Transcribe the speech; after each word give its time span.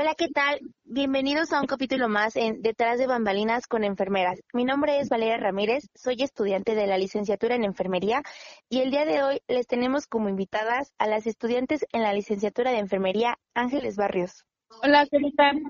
Hola, 0.00 0.14
¿qué 0.14 0.28
tal? 0.28 0.60
Bienvenidos 0.84 1.52
a 1.52 1.60
un 1.60 1.66
capítulo 1.66 2.08
más 2.08 2.34
en 2.34 2.62
Detrás 2.62 2.98
de 2.98 3.06
Bambalinas 3.06 3.66
con 3.66 3.84
Enfermeras. 3.84 4.40
Mi 4.54 4.64
nombre 4.64 4.98
es 4.98 5.10
Valeria 5.10 5.36
Ramírez, 5.36 5.90
soy 5.94 6.22
estudiante 6.22 6.74
de 6.74 6.86
la 6.86 6.96
licenciatura 6.96 7.54
en 7.54 7.64
Enfermería 7.64 8.22
y 8.70 8.80
el 8.80 8.90
día 8.90 9.04
de 9.04 9.22
hoy 9.22 9.42
les 9.46 9.66
tenemos 9.66 10.06
como 10.06 10.30
invitadas 10.30 10.94
a 10.96 11.06
las 11.06 11.26
estudiantes 11.26 11.84
en 11.92 12.02
la 12.02 12.14
licenciatura 12.14 12.70
de 12.70 12.78
Enfermería 12.78 13.38
Ángeles 13.52 13.96
Barrios. 13.96 14.46
Hola, 14.82 15.04
¿qué 15.04 15.18
tal? 15.36 15.60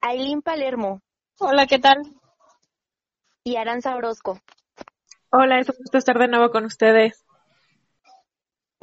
Ailín 0.00 0.40
Palermo. 0.40 1.02
Hola, 1.38 1.66
¿qué 1.66 1.78
tal? 1.78 1.98
Y 3.44 3.56
Aranza 3.56 3.94
Orozco. 3.94 4.40
Hola, 5.28 5.60
es 5.60 5.68
un 5.68 5.76
gusto 5.76 5.98
estar 5.98 6.18
de 6.18 6.28
nuevo 6.28 6.50
con 6.50 6.64
ustedes. 6.64 7.26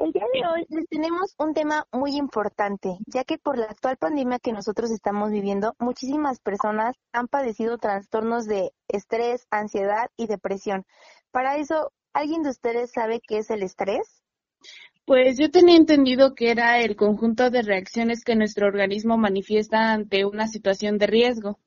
El 0.01 0.13
día 0.13 0.23
de 0.33 0.47
hoy 0.47 0.65
les 0.69 0.87
tenemos 0.87 1.35
un 1.37 1.53
tema 1.53 1.85
muy 1.91 2.15
importante, 2.15 2.97
ya 3.05 3.25
que 3.25 3.37
por 3.37 3.57
la 3.57 3.65
actual 3.65 3.97
pandemia 3.97 4.39
que 4.39 4.53
nosotros 4.53 4.91
estamos 4.91 5.29
viviendo, 5.29 5.75
muchísimas 5.77 6.39
personas 6.39 6.95
han 7.11 7.27
padecido 7.27 7.77
trastornos 7.77 8.45
de 8.45 8.71
estrés, 8.87 9.45
ansiedad 9.51 10.09
y 10.15 10.27
depresión. 10.27 10.85
Para 11.31 11.57
eso, 11.57 11.91
¿alguien 12.13 12.43
de 12.43 12.51
ustedes 12.51 12.91
sabe 12.93 13.19
qué 13.19 13.39
es 13.39 13.49
el 13.49 13.61
estrés? 13.61 14.23
Pues 15.03 15.37
yo 15.37 15.51
tenía 15.51 15.75
entendido 15.75 16.33
que 16.33 16.51
era 16.51 16.79
el 16.79 16.95
conjunto 16.95 17.49
de 17.49 17.61
reacciones 17.61 18.23
que 18.23 18.37
nuestro 18.37 18.67
organismo 18.67 19.17
manifiesta 19.17 19.91
ante 19.91 20.23
una 20.23 20.47
situación 20.47 20.97
de 20.97 21.07
riesgo. 21.07 21.59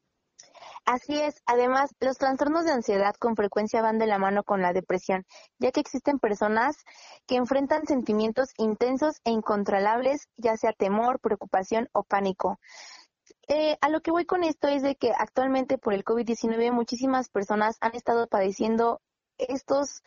Así 0.84 1.20
es. 1.20 1.41
Además, 1.46 1.95
los 2.00 2.18
trastornos 2.18 2.64
de 2.64 2.72
ansiedad 2.72 3.14
con 3.14 3.36
frecuencia 3.36 3.82
van 3.82 3.98
de 3.98 4.06
la 4.06 4.18
mano 4.18 4.42
con 4.42 4.62
la 4.62 4.72
depresión, 4.72 5.24
ya 5.58 5.70
que 5.70 5.80
existen 5.80 6.18
personas 6.18 6.77
que 7.27 7.36
enfrentan 7.36 7.86
sentimientos 7.86 8.48
intensos 8.56 9.20
e 9.24 9.30
incontrolables, 9.30 10.28
ya 10.36 10.56
sea 10.56 10.72
temor, 10.72 11.20
preocupación 11.20 11.88
o 11.92 12.03
pánico. 12.03 12.58
Eh, 13.47 13.77
a 13.80 13.88
lo 13.91 14.00
que 14.00 14.10
voy 14.10 14.25
con 14.25 14.42
esto 14.42 14.66
es 14.69 14.83
de 14.83 14.97
que 14.97 15.12
actualmente 15.16 15.78
por 15.78 15.94
el 15.94 16.05
COVID-19 16.05 16.72
muchísimas 16.72 17.28
personas 17.28 17.77
han 17.80 17.94
estado 17.94 18.27
padeciendo 18.27 19.00
estos 19.38 20.03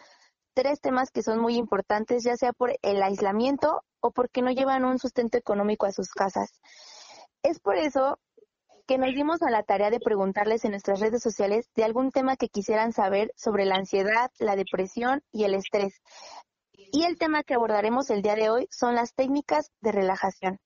tres 0.54 0.82
temas 0.82 1.12
que 1.12 1.24
son 1.24 1.40
muy 1.40 1.56
importantes, 1.56 2.24
ya 2.24 2.36
sea 2.36 2.54
por 2.54 2.78
el 2.82 3.02
aislamiento 3.02 3.84
o 4.02 4.12
porque 4.12 4.42
no 4.42 4.52
llevan 4.52 4.84
un 4.86 5.00
sustento 5.00 5.38
económico 5.38 5.86
a 5.86 5.92
sus 5.92 6.10
casas. 6.10 6.50
Es 7.44 7.60
por 7.60 7.76
eso 7.76 8.20
que 8.88 8.98
nos 8.98 9.14
dimos 9.14 9.42
a 9.42 9.50
la 9.50 9.64
tarea 9.64 9.90
de 9.90 10.00
preguntarles 10.00 10.64
en 10.64 10.72
nuestras 10.72 11.00
redes 11.00 11.22
sociales 11.22 11.70
de 11.76 11.84
algún 11.84 12.12
tema 12.12 12.36
que 12.36 12.50
quisieran 12.50 12.94
saber 12.94 13.32
sobre 13.36 13.66
la 13.66 13.76
ansiedad, 13.76 14.32
la 14.40 14.56
depresión 14.56 15.22
y 15.32 15.44
el 15.44 15.56
estrés. 15.56 16.02
Y 16.92 17.04
el 17.04 17.18
tema 17.18 17.44
que 17.44 17.56
abordaremos 17.56 18.10
el 18.10 18.22
día 18.22 18.36
de 18.36 18.50
hoy 18.50 18.68
son 18.70 18.96
las 18.96 19.14
técnicas 19.14 19.72
de 19.82 19.92
relajación. 19.92 20.60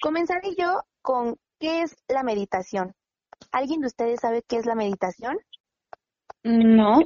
Comenzaré 0.00 0.54
yo 0.56 0.82
con 1.02 1.36
qué 1.58 1.82
es 1.82 1.96
la 2.08 2.22
meditación. 2.22 2.94
¿Alguien 3.52 3.80
de 3.80 3.88
ustedes 3.88 4.20
sabe 4.20 4.42
qué 4.42 4.56
es 4.56 4.66
la 4.66 4.74
meditación? 4.74 5.38
No. 6.42 7.00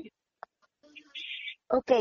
Ok, 1.69 1.93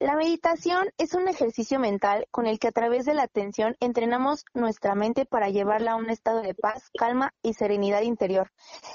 la 0.00 0.16
meditación 0.16 0.88
es 0.98 1.14
un 1.14 1.28
ejercicio 1.28 1.78
mental 1.78 2.26
con 2.30 2.46
el 2.46 2.58
que 2.58 2.68
a 2.68 2.72
través 2.72 3.04
de 3.04 3.14
la 3.14 3.22
atención 3.22 3.76
entrenamos 3.80 4.44
nuestra 4.52 4.94
mente 4.94 5.24
para 5.24 5.50
llevarla 5.50 5.92
a 5.92 5.96
un 5.96 6.10
estado 6.10 6.42
de 6.42 6.54
paz, 6.54 6.90
calma 6.98 7.32
y 7.42 7.54
serenidad 7.54 8.02
interior. 8.02 8.50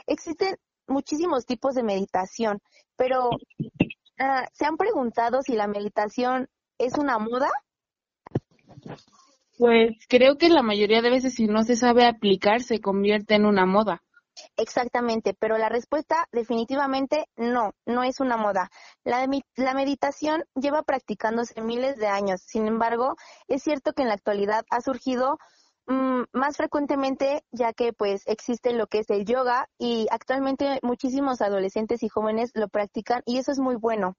Existen 0.08 0.58
muchísimos 0.88 1.45
tipos 1.45 1.75
de 1.75 1.83
meditación, 1.83 2.59
pero 2.97 3.30
ah, 4.19 4.47
¿se 4.53 4.66
han 4.66 4.78
preguntado 4.78 5.41
si 5.41 5.56
la 5.56 5.67
meditación 5.67 6.50
es 6.78 6.97
una 6.97 7.17
moda? 7.17 7.50
Pues 9.58 9.91
creo 10.08 10.38
que 10.38 10.50
la 10.50 10.63
mayoría 10.63 11.02
de 11.02 11.09
veces 11.09 11.36
si 11.36 11.47
no 11.47 11.63
se 11.63 11.75
sabe 11.75 12.06
aplicar 12.06 12.61
se 12.61 12.80
convierte 12.80 13.36
en 13.36 13.45
una 13.45 13.66
moda. 13.66 14.03
Exactamente, 14.57 15.33
pero 15.33 15.57
la 15.57 15.69
respuesta 15.69 16.27
definitivamente 16.31 17.27
no, 17.35 17.73
no 17.85 18.03
es 18.03 18.19
una 18.19 18.38
moda. 18.38 18.69
La, 19.03 19.27
meditación 19.73 20.44
lleva 20.55 20.83
practicándose 20.83 21.61
miles 21.61 21.97
de 21.97 22.07
años, 22.07 22.41
sin 22.41 22.67
embargo, 22.67 23.16
es 23.47 23.63
cierto 23.63 23.94
que 23.94 24.03
en 24.03 24.09
la 24.09 24.16
actualidad 24.16 24.66
ha 24.69 24.81
surgido 24.81 25.38
mmm, 25.88 26.23
más 26.33 26.57
frecuentemente 26.57 27.44
ya 27.51 27.73
que 27.73 27.94
pues 27.94 28.23
existe 28.27 28.73
lo 28.73 28.88
que 28.88 29.00
es 29.00 29.09
el 29.09 29.25
yoga 29.25 29.67
y 29.77 30.07
actualmente 30.11 30.79
muchísimos 30.83 31.41
adolescentes 31.41 32.03
y 32.03 32.09
jóvenes 32.09 32.51
lo 32.53 32.67
practican 32.67 33.21
y 33.25 33.38
eso 33.38 33.51
es 33.51 33.59
muy 33.59 33.75
bueno. 33.75 34.16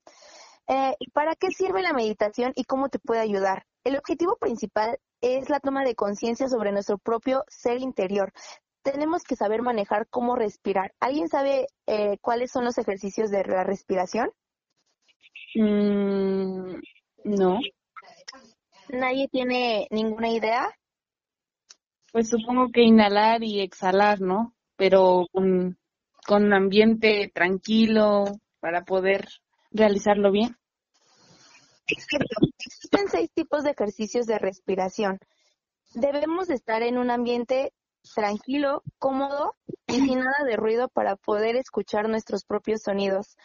Eh, 0.69 0.95
¿Para 1.13 1.35
qué 1.35 1.49
sirve 1.51 1.83
la 1.83 1.93
meditación 1.93 2.53
y 2.55 2.65
cómo 2.65 2.89
te 2.89 2.99
puede 2.99 3.21
ayudar? 3.21 3.65
El 3.85 3.97
objetivo 3.97 4.37
principal 4.37 4.99
es 5.21 5.49
la 5.49 5.61
toma 5.61 5.85
de 5.85 5.95
conciencia 5.95 6.49
sobre 6.49 6.73
nuestro 6.73 6.99
propio 6.99 7.45
ser 7.49 7.79
interior, 7.81 8.33
tenemos 8.83 9.23
que 9.25 9.37
saber 9.37 9.63
manejar 9.63 10.07
cómo 10.09 10.37
respirar. 10.37 10.93
¿Alguien 11.01 11.29
sabe 11.29 11.67
eh, 11.87 12.19
cuáles 12.21 12.51
son 12.51 12.65
los 12.65 12.79
ejercicios 12.79 13.31
de 13.31 13.45
la 13.45 13.65
respiración? 13.65 14.31
Mm, 15.55 16.75
no. 17.25 17.59
¿Nadie 18.89 19.29
tiene 19.29 19.87
ninguna 19.91 20.31
idea? 20.31 20.69
Pues 22.13 22.29
supongo 22.29 22.71
que 22.73 22.83
inhalar 22.83 23.45
y 23.45 23.61
exhalar, 23.61 24.21
¿no? 24.21 24.55
Pero 24.77 25.27
con, 25.33 25.79
con 26.27 26.45
un 26.45 26.53
ambiente 26.55 27.31
tranquilo 27.33 28.25
para 28.59 28.85
poder 28.85 29.29
realizarlo 29.71 30.33
bien. 30.33 30.57
Existen 31.87 33.09
seis 33.09 33.31
tipos 33.33 33.65
de 33.65 33.71
ejercicios 33.71 34.27
de 34.27 34.39
respiración. 34.39 35.19
Debemos 35.95 36.51
estar 36.51 36.83
en 36.83 36.99
un 36.99 37.11
ambiente 37.11 37.73
tranquilo, 38.15 38.83
cómodo 38.99 39.57
y 39.87 39.95
sin 39.95 40.21
nada 40.21 40.45
de 40.45 40.57
ruido 40.57 40.89
para 40.89 41.17
poder 41.17 41.57
escuchar 41.57 42.09
nuestros 42.09 42.45
propios 42.45 42.83
sonidos. 42.83 43.37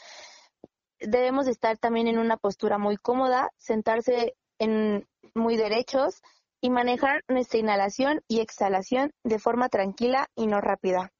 Debemos 0.99 1.47
estar 1.47 1.77
también 1.77 2.07
en 2.07 2.19
una 2.19 2.37
postura 2.37 2.77
muy 2.77 2.97
cómoda, 2.97 3.49
sentarse 3.57 4.35
en 4.59 5.07
muy 5.33 5.57
derechos 5.57 6.21
y 6.61 6.69
manejar 6.69 7.23
nuestra 7.27 7.59
inhalación 7.59 8.21
y 8.27 8.39
exhalación 8.39 9.11
de 9.23 9.39
forma 9.39 9.69
tranquila 9.69 10.29
y 10.35 10.47
no 10.47 10.61
rápida. 10.61 11.11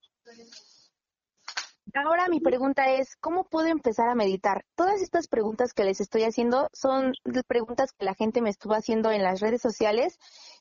Ahora 1.93 2.27
mi 2.27 2.39
pregunta 2.39 2.91
es, 2.91 3.15
¿cómo 3.17 3.45
puedo 3.45 3.67
empezar 3.67 4.09
a 4.09 4.15
meditar? 4.15 4.65
Todas 4.75 5.01
estas 5.01 5.27
preguntas 5.27 5.73
que 5.73 5.83
les 5.83 6.01
estoy 6.01 6.23
haciendo 6.23 6.69
son 6.73 7.13
preguntas 7.47 7.91
que 7.93 8.05
la 8.05 8.15
gente 8.15 8.41
me 8.41 8.49
estuvo 8.49 8.73
haciendo 8.73 9.11
en 9.11 9.23
las 9.23 9.39
redes 9.39 9.61
sociales 9.61 10.17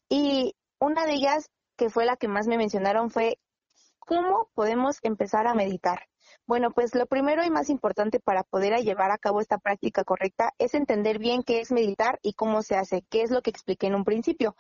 y 0.09 0.55
una 0.79 1.07
de 1.07 1.15
ellas 1.15 1.51
que 1.77 1.91
fue 1.91 2.05
la 2.05 2.17
que 2.17 2.29
más 2.29 2.47
me 2.47 2.59
mencionaron, 2.59 3.11
fue 3.11 3.39
¿cómo 3.99 4.51
podemos 4.55 4.99
empezar 5.03 5.47
a 5.47 5.55
meditar? 5.55 6.09
Bueno, 6.47 6.71
pues 6.73 6.95
lo 6.95 7.07
primero 7.07 7.45
y 7.45 7.51
más 7.51 7.71
importante 7.71 8.21
para 8.21 8.43
poder 8.43 8.79
llevar 8.83 9.11
a 9.11 9.19
cabo 9.19 9.41
esta 9.41 9.59
práctica 9.59 10.05
correcta 10.05 10.53
es 10.59 10.75
entender 10.75 11.19
bien 11.19 11.43
qué 11.43 11.61
es 11.61 11.73
meditar 11.73 12.19
y 12.23 12.35
cómo 12.35 12.63
se 12.63 12.77
hace, 12.77 13.03
qué 13.11 13.23
es 13.23 13.31
lo 13.31 13.43
que 13.43 13.51
expliqué 13.51 13.87
en 13.87 13.95
un 13.95 14.05
principio. 14.05 14.57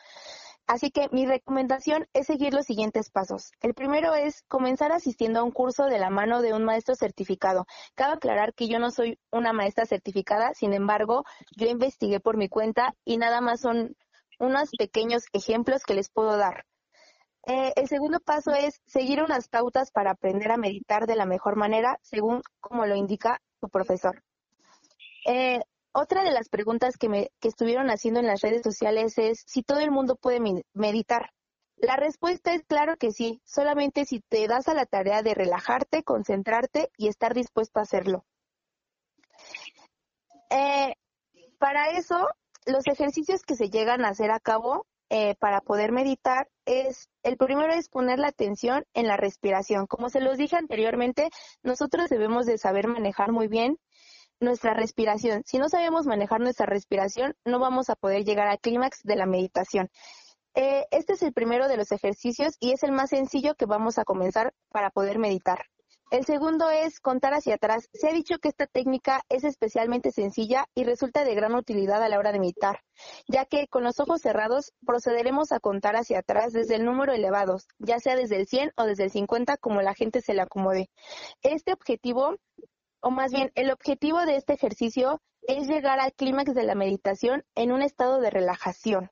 Así 0.66 0.90
que 0.90 1.10
mi 1.12 1.26
recomendación 1.26 2.06
es 2.14 2.26
seguir 2.26 2.54
los 2.54 2.64
siguientes 2.64 3.10
pasos. 3.10 3.52
El 3.60 3.74
primero 3.74 4.14
es 4.14 4.42
comenzar 4.48 4.92
asistiendo 4.92 5.40
a 5.40 5.42
un 5.42 5.50
curso 5.50 5.84
de 5.84 5.98
la 5.98 6.08
mano 6.08 6.40
de 6.40 6.54
un 6.54 6.64
maestro 6.64 6.94
certificado. 6.94 7.66
Cabe 7.94 8.14
aclarar 8.14 8.54
que 8.54 8.66
yo 8.66 8.78
no 8.78 8.90
soy 8.90 9.18
una 9.30 9.52
maestra 9.52 9.84
certificada, 9.84 10.54
sin 10.54 10.72
embargo, 10.72 11.24
yo 11.54 11.66
investigué 11.66 12.18
por 12.18 12.38
mi 12.38 12.48
cuenta 12.48 12.94
y 13.04 13.18
nada 13.18 13.42
más 13.42 13.60
son 13.60 13.94
unos 14.38 14.70
pequeños 14.78 15.24
ejemplos 15.34 15.82
que 15.82 15.94
les 15.94 16.08
puedo 16.08 16.38
dar. 16.38 16.64
Eh, 17.46 17.72
el 17.76 17.88
segundo 17.88 18.20
paso 18.20 18.52
es 18.52 18.80
seguir 18.86 19.22
unas 19.22 19.48
pautas 19.48 19.90
para 19.90 20.12
aprender 20.12 20.50
a 20.50 20.56
meditar 20.56 21.06
de 21.06 21.16
la 21.16 21.26
mejor 21.26 21.56
manera, 21.56 21.98
según 22.02 22.42
como 22.60 22.86
lo 22.86 22.96
indica 22.96 23.40
tu 23.60 23.68
profesor. 23.68 24.22
Eh, 25.26 25.60
otra 25.92 26.24
de 26.24 26.30
las 26.30 26.48
preguntas 26.48 26.96
que, 26.96 27.08
me, 27.08 27.30
que 27.40 27.48
estuvieron 27.48 27.90
haciendo 27.90 28.20
en 28.20 28.26
las 28.26 28.40
redes 28.40 28.62
sociales 28.62 29.18
es 29.18 29.44
si 29.46 29.62
todo 29.62 29.80
el 29.80 29.90
mundo 29.90 30.16
puede 30.16 30.40
meditar. 30.72 31.30
La 31.76 31.96
respuesta 31.96 32.54
es 32.54 32.62
claro 32.64 32.96
que 32.96 33.10
sí, 33.10 33.42
solamente 33.44 34.04
si 34.04 34.20
te 34.20 34.46
das 34.48 34.68
a 34.68 34.74
la 34.74 34.86
tarea 34.86 35.22
de 35.22 35.34
relajarte, 35.34 36.02
concentrarte 36.02 36.90
y 36.96 37.08
estar 37.08 37.34
dispuesto 37.34 37.78
a 37.78 37.82
hacerlo. 37.82 38.24
Eh, 40.50 40.94
para 41.58 41.90
eso, 41.90 42.28
los 42.66 42.86
ejercicios 42.86 43.42
que 43.42 43.56
se 43.56 43.70
llegan 43.70 44.04
a 44.04 44.08
hacer 44.08 44.30
a 44.30 44.40
cabo 44.40 44.86
eh, 45.10 45.34
para 45.36 45.60
poder 45.60 45.92
meditar 45.92 46.48
es, 46.64 47.08
el 47.22 47.36
primero 47.36 47.72
es 47.72 47.88
poner 47.88 48.18
la 48.18 48.28
atención 48.28 48.84
en 48.94 49.06
la 49.06 49.16
respiración. 49.16 49.86
Como 49.86 50.08
se 50.08 50.20
los 50.20 50.38
dije 50.38 50.56
anteriormente, 50.56 51.28
nosotros 51.62 52.08
debemos 52.08 52.46
de 52.46 52.58
saber 52.58 52.88
manejar 52.88 53.32
muy 53.32 53.48
bien 53.48 53.78
nuestra 54.40 54.74
respiración. 54.74 55.42
Si 55.44 55.58
no 55.58 55.68
sabemos 55.68 56.06
manejar 56.06 56.40
nuestra 56.40 56.66
respiración, 56.66 57.34
no 57.44 57.58
vamos 57.58 57.90
a 57.90 57.96
poder 57.96 58.24
llegar 58.24 58.48
al 58.48 58.60
clímax 58.60 59.02
de 59.02 59.16
la 59.16 59.26
meditación. 59.26 59.90
Eh, 60.54 60.86
este 60.90 61.14
es 61.14 61.22
el 61.22 61.32
primero 61.32 61.68
de 61.68 61.76
los 61.76 61.90
ejercicios 61.92 62.54
y 62.60 62.72
es 62.72 62.82
el 62.82 62.92
más 62.92 63.10
sencillo 63.10 63.54
que 63.56 63.66
vamos 63.66 63.98
a 63.98 64.04
comenzar 64.04 64.54
para 64.70 64.90
poder 64.90 65.18
meditar. 65.18 65.66
El 66.14 66.24
segundo 66.24 66.70
es 66.70 67.00
contar 67.00 67.34
hacia 67.34 67.56
atrás. 67.56 67.88
Se 67.92 68.08
ha 68.08 68.12
dicho 68.12 68.38
que 68.38 68.46
esta 68.46 68.68
técnica 68.68 69.24
es 69.28 69.42
especialmente 69.42 70.12
sencilla 70.12 70.66
y 70.72 70.84
resulta 70.84 71.24
de 71.24 71.34
gran 71.34 71.56
utilidad 71.56 72.00
a 72.04 72.08
la 72.08 72.20
hora 72.20 72.30
de 72.30 72.38
meditar, 72.38 72.84
ya 73.26 73.46
que 73.46 73.66
con 73.66 73.82
los 73.82 73.98
ojos 73.98 74.20
cerrados 74.20 74.72
procederemos 74.86 75.50
a 75.50 75.58
contar 75.58 75.96
hacia 75.96 76.20
atrás 76.20 76.52
desde 76.52 76.76
el 76.76 76.84
número 76.84 77.12
elevado, 77.12 77.56
ya 77.80 77.98
sea 77.98 78.14
desde 78.14 78.36
el 78.36 78.46
100 78.46 78.70
o 78.76 78.84
desde 78.84 79.02
el 79.02 79.10
50 79.10 79.56
como 79.56 79.82
la 79.82 79.92
gente 79.92 80.20
se 80.20 80.34
le 80.34 80.42
acomode. 80.42 80.88
Este 81.42 81.72
objetivo, 81.72 82.36
o 83.00 83.10
más 83.10 83.32
bien 83.32 83.50
el 83.56 83.72
objetivo 83.72 84.24
de 84.24 84.36
este 84.36 84.52
ejercicio 84.52 85.20
es 85.48 85.66
llegar 85.66 85.98
al 85.98 86.12
clímax 86.12 86.54
de 86.54 86.62
la 86.62 86.76
meditación 86.76 87.42
en 87.56 87.72
un 87.72 87.82
estado 87.82 88.20
de 88.20 88.30
relajación. 88.30 89.10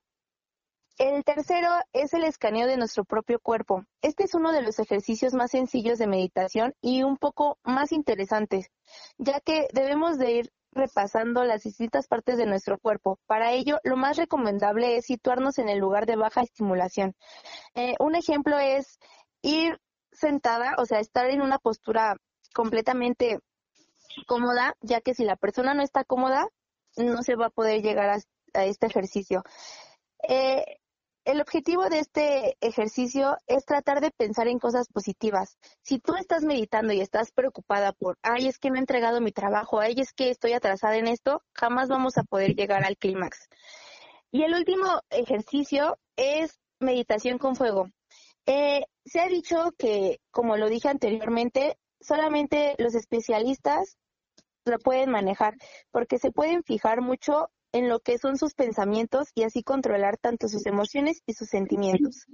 El 0.97 1.23
tercero 1.23 1.69
es 1.91 2.13
el 2.13 2.23
escaneo 2.23 2.67
de 2.67 2.77
nuestro 2.77 3.03
propio 3.03 3.39
cuerpo. 3.39 3.83
Este 4.01 4.25
es 4.25 4.35
uno 4.35 4.51
de 4.51 4.61
los 4.61 4.77
ejercicios 4.77 5.33
más 5.33 5.51
sencillos 5.51 5.97
de 5.97 6.05
meditación 6.05 6.75
y 6.81 7.01
un 7.01 7.17
poco 7.17 7.57
más 7.63 7.91
interesantes, 7.91 8.69
ya 9.17 9.39
que 9.39 9.67
debemos 9.73 10.19
de 10.19 10.31
ir 10.31 10.53
repasando 10.71 11.43
las 11.43 11.63
distintas 11.63 12.07
partes 12.07 12.37
de 12.37 12.45
nuestro 12.45 12.77
cuerpo. 12.77 13.19
Para 13.25 13.53
ello, 13.53 13.79
lo 13.83 13.97
más 13.97 14.17
recomendable 14.17 14.97
es 14.97 15.05
situarnos 15.05 15.57
en 15.57 15.69
el 15.69 15.79
lugar 15.79 16.05
de 16.05 16.15
baja 16.15 16.41
estimulación. 16.41 17.15
Eh, 17.73 17.95
un 17.99 18.15
ejemplo 18.15 18.59
es 18.59 18.99
ir 19.41 19.79
sentada, 20.11 20.75
o 20.77 20.85
sea, 20.85 20.99
estar 20.99 21.27
en 21.29 21.41
una 21.41 21.57
postura 21.57 22.17
completamente 22.53 23.39
cómoda, 24.27 24.75
ya 24.81 25.01
que 25.01 25.15
si 25.15 25.25
la 25.25 25.37
persona 25.37 25.73
no 25.73 25.81
está 25.81 26.03
cómoda, 26.03 26.47
no 26.97 27.23
se 27.23 27.35
va 27.35 27.47
a 27.47 27.49
poder 27.49 27.81
llegar 27.81 28.09
a, 28.09 28.65
este 28.65 28.85
ejercicio. 28.85 29.43
Eh, 30.29 30.63
el 31.25 31.39
objetivo 31.39 31.89
de 31.89 31.99
este 31.99 32.57
ejercicio 32.59 33.37
es 33.47 33.65
tratar 33.65 34.01
de 34.01 34.11
pensar 34.11 34.47
en 34.47 34.59
cosas 34.59 34.87
positivas. 34.89 35.57
Si 35.81 35.99
tú 35.99 36.15
estás 36.15 36.43
meditando 36.43 36.93
y 36.93 36.99
estás 36.99 37.31
preocupada 37.31 37.93
por, 37.93 38.17
ay, 38.21 38.47
es 38.47 38.59
que 38.59 38.69
no 38.69 38.75
he 38.75 38.79
entregado 38.79 39.21
mi 39.21 39.31
trabajo, 39.31 39.79
ay, 39.79 39.95
es 39.97 40.13
que 40.13 40.29
estoy 40.29 40.53
atrasada 40.53 40.97
en 40.97 41.07
esto, 41.07 41.41
jamás 41.53 41.87
vamos 41.87 42.17
a 42.17 42.23
poder 42.23 42.55
llegar 42.55 42.83
al 42.83 42.97
clímax. 42.97 43.47
Y 44.31 44.43
el 44.43 44.53
último 44.53 45.01
ejercicio 45.09 45.97
es 46.17 46.59
meditación 46.79 47.37
con 47.37 47.55
fuego. 47.55 47.89
Eh, 48.45 48.85
se 49.05 49.21
ha 49.21 49.27
dicho 49.27 49.71
que, 49.77 50.19
como 50.31 50.57
lo 50.57 50.67
dije 50.67 50.89
anteriormente, 50.89 51.77
solamente 52.01 52.75
los 52.79 52.95
especialistas 52.95 53.97
lo 54.65 54.77
pueden 54.79 55.09
manejar, 55.09 55.55
porque 55.91 56.17
se 56.17 56.31
pueden 56.31 56.63
fijar 56.63 57.01
mucho 57.01 57.49
en 57.73 57.89
lo 57.89 57.99
que 57.99 58.17
son 58.17 58.37
sus 58.37 58.53
pensamientos 58.53 59.29
y 59.35 59.43
así 59.43 59.63
controlar 59.63 60.17
tanto 60.17 60.47
sus 60.47 60.65
emociones 60.65 61.21
y 61.25 61.33
sus 61.33 61.49
sentimientos. 61.49 62.27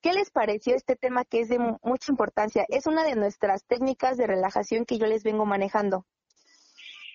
¿Qué 0.00 0.12
les 0.12 0.30
pareció 0.30 0.74
este 0.74 0.96
tema 0.96 1.24
que 1.24 1.40
es 1.40 1.48
de 1.48 1.58
mucha 1.58 2.12
importancia? 2.12 2.64
Es 2.68 2.86
una 2.86 3.04
de 3.04 3.16
nuestras 3.16 3.64
técnicas 3.66 4.16
de 4.16 4.26
relajación 4.26 4.84
que 4.84 4.98
yo 4.98 5.06
les 5.06 5.24
vengo 5.24 5.44
manejando. 5.44 6.06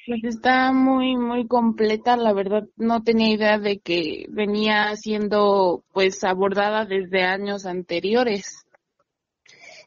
Pues 0.06 0.24
está 0.24 0.72
muy, 0.74 1.16
muy 1.16 1.48
completa, 1.48 2.18
la 2.18 2.34
verdad 2.34 2.64
no 2.76 3.04
tenía 3.04 3.34
idea 3.34 3.60
de 3.60 3.80
que 3.80 4.26
venía 4.30 4.96
siendo 4.96 5.84
pues 5.94 6.24
abordada 6.24 6.86
desde 6.86 7.24
años 7.24 7.66
anteriores. 7.66 8.66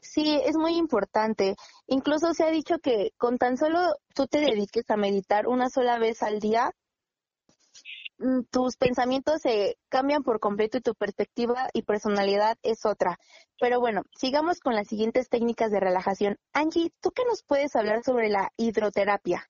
Sí, 0.00 0.40
es 0.46 0.56
muy 0.56 0.76
importante. 0.76 1.56
Incluso 1.88 2.32
se 2.32 2.44
ha 2.44 2.50
dicho 2.50 2.78
que 2.78 3.10
con 3.19 3.37
tan 3.37 3.56
solo 3.56 3.80
tú 4.14 4.26
te 4.28 4.38
dediques 4.38 4.88
a 4.88 4.96
meditar 4.96 5.48
una 5.48 5.69
sola 5.69 5.98
vez 5.98 6.22
al 6.22 6.38
día, 6.38 6.70
tus 8.50 8.76
pensamientos 8.76 9.43
se 9.43 9.76
cambian 9.88 10.22
por 10.22 10.40
completo 10.40 10.78
y 10.78 10.81
tu 10.81 10.94
perspectiva 10.94 11.69
y 11.72 11.82
personalidad 11.82 12.56
es 12.62 12.87
otra. 12.87 13.19
Pero 13.61 13.81
bueno, 13.81 14.02
sigamos 14.16 14.61
con 14.61 14.75
las 14.75 14.88
siguientes 14.88 15.28
técnicas 15.28 15.70
de 15.70 15.81
relajación. 15.81 16.38
Angie, 16.52 16.93
¿tú 17.00 17.11
qué 17.11 17.22
nos 17.28 17.43
puedes 17.43 17.75
hablar 17.76 18.02
sobre 18.05 18.28
la 18.28 18.50
hidroterapia? 18.56 19.49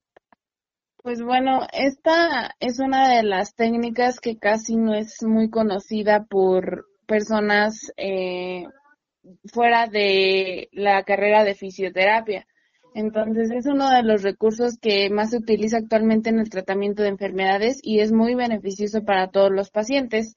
Pues 1.03 1.23
bueno, 1.23 1.67
esta 1.73 2.55
es 2.61 2.81
una 2.81 3.15
de 3.15 3.23
las 3.23 3.55
técnicas 3.55 4.21
que 4.21 4.39
casi 4.39 4.77
no 4.77 4.95
es 4.95 5.23
muy 5.23 5.51
conocida 5.51 6.25
por 6.25 6.87
personas 7.07 7.93
eh, 7.99 8.65
fuera 9.53 9.87
de 9.87 10.71
la 10.73 11.03
carrera 11.05 11.45
de 11.45 11.55
fisioterapia. 11.55 12.47
Entonces 12.95 13.51
es 13.51 13.67
uno 13.67 13.91
de 13.91 14.05
los 14.05 14.23
recursos 14.23 14.79
que 14.81 15.11
más 15.11 15.31
se 15.31 15.39
utiliza 15.39 15.79
actualmente 15.79 16.31
en 16.31 16.39
el 16.39 16.49
tratamiento 16.49 17.03
de 17.03 17.09
enfermedades 17.09 17.81
y 17.83 17.99
es 17.99 18.13
muy 18.13 18.37
beneficioso 18.37 19.05
para 19.05 19.31
todos 19.31 19.51
los 19.51 19.71
pacientes. 19.71 20.37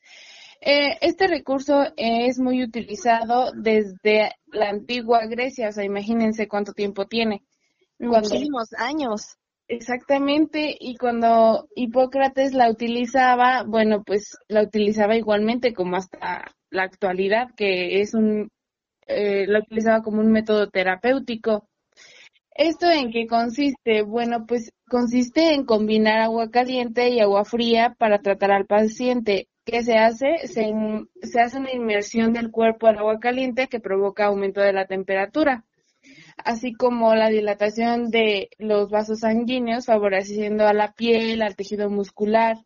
Eh, 0.60 0.98
este 1.02 1.28
recurso 1.28 1.86
es 1.96 2.40
muy 2.40 2.64
utilizado 2.64 3.52
desde 3.56 4.32
la 4.48 4.70
antigua 4.70 5.28
Grecia, 5.28 5.70
o 5.70 5.72
sea, 5.72 5.84
imagínense 5.84 6.48
cuánto 6.48 6.74
tiempo 6.74 7.06
tiene. 7.06 7.44
Muchísimos 8.00 8.74
años. 8.74 9.38
Exactamente, 9.68 10.76
y 10.80 10.96
cuando 10.96 11.68
Hipócrates 11.76 12.54
la 12.54 12.72
utilizaba, 12.72 13.64
bueno, 13.68 14.02
pues 14.04 14.38
la 14.48 14.64
utilizaba 14.64 15.16
igualmente 15.16 15.74
como 15.74 15.98
hasta 15.98 16.56
la 16.70 16.84
actualidad, 16.84 17.50
que 17.56 18.00
es 18.00 18.14
un, 18.14 18.50
eh, 19.06 19.46
la 19.46 19.60
utilizaba 19.60 20.02
como 20.02 20.22
un 20.22 20.32
método 20.32 20.70
terapéutico. 20.70 21.67
¿Esto 22.58 22.90
en 22.90 23.12
qué 23.12 23.28
consiste? 23.28 24.02
Bueno, 24.02 24.48
pues 24.48 24.72
consiste 24.90 25.54
en 25.54 25.64
combinar 25.64 26.22
agua 26.22 26.50
caliente 26.50 27.10
y 27.10 27.20
agua 27.20 27.46
fría 27.46 27.96
para 28.00 28.18
tratar 28.18 28.50
al 28.52 28.66
paciente. 28.66 29.48
¿Qué 29.64 29.84
se 29.84 29.98
hace? 29.98 30.48
Se, 30.48 30.74
hace 31.40 31.60
una 31.60 31.72
inmersión 31.72 32.34
del 32.34 32.50
cuerpo 32.50 32.88
al 32.88 32.98
agua 32.98 33.20
caliente 33.20 33.68
que 33.68 33.80
provoca 33.80 34.26
aumento 34.26 34.60
de 34.62 34.74
la 34.74 34.88
temperatura, 34.88 35.66
así 36.44 36.74
como 36.74 37.14
la 37.14 37.30
dilatación 37.30 38.10
de 38.10 38.50
los 38.58 38.90
vasos 38.90 39.20
sanguíneos, 39.20 39.86
favoreciendo 39.86 40.66
a 40.66 40.74
la 40.74 40.94
piel, 40.94 41.44
al 41.44 41.56
tejido 41.56 41.92
muscular. 41.92 42.58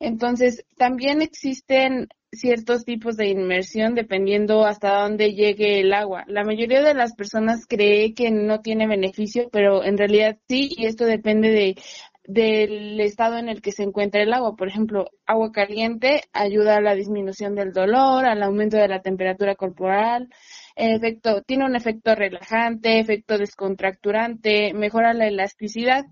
Entonces, 0.00 0.64
también 0.76 1.22
existen 1.22 2.08
ciertos 2.32 2.84
tipos 2.84 3.16
de 3.16 3.28
inmersión 3.28 3.94
dependiendo 3.94 4.64
hasta 4.64 5.02
dónde 5.02 5.34
llegue 5.34 5.80
el 5.80 5.92
agua. 5.92 6.24
La 6.26 6.44
mayoría 6.44 6.82
de 6.82 6.94
las 6.94 7.14
personas 7.14 7.66
cree 7.68 8.14
que 8.14 8.30
no 8.30 8.60
tiene 8.60 8.86
beneficio, 8.86 9.48
pero 9.52 9.84
en 9.84 9.98
realidad 9.98 10.38
sí, 10.48 10.70
y 10.76 10.86
esto 10.86 11.04
depende 11.04 11.50
de 11.50 11.76
del 12.24 13.00
estado 13.00 13.36
en 13.38 13.48
el 13.48 13.60
que 13.60 13.72
se 13.72 13.82
encuentra 13.82 14.22
el 14.22 14.32
agua. 14.32 14.54
Por 14.56 14.68
ejemplo, 14.68 15.10
agua 15.26 15.50
caliente 15.52 16.22
ayuda 16.32 16.76
a 16.76 16.80
la 16.80 16.94
disminución 16.94 17.54
del 17.54 17.72
dolor, 17.72 18.24
al 18.24 18.42
aumento 18.42 18.76
de 18.76 18.88
la 18.88 19.02
temperatura 19.02 19.56
corporal, 19.56 20.28
efecto, 20.76 21.42
tiene 21.42 21.64
un 21.64 21.76
efecto 21.76 22.14
relajante, 22.14 23.00
efecto 23.00 23.38
descontracturante, 23.38 24.72
mejora 24.72 25.14
la 25.14 25.26
elasticidad. 25.26 26.04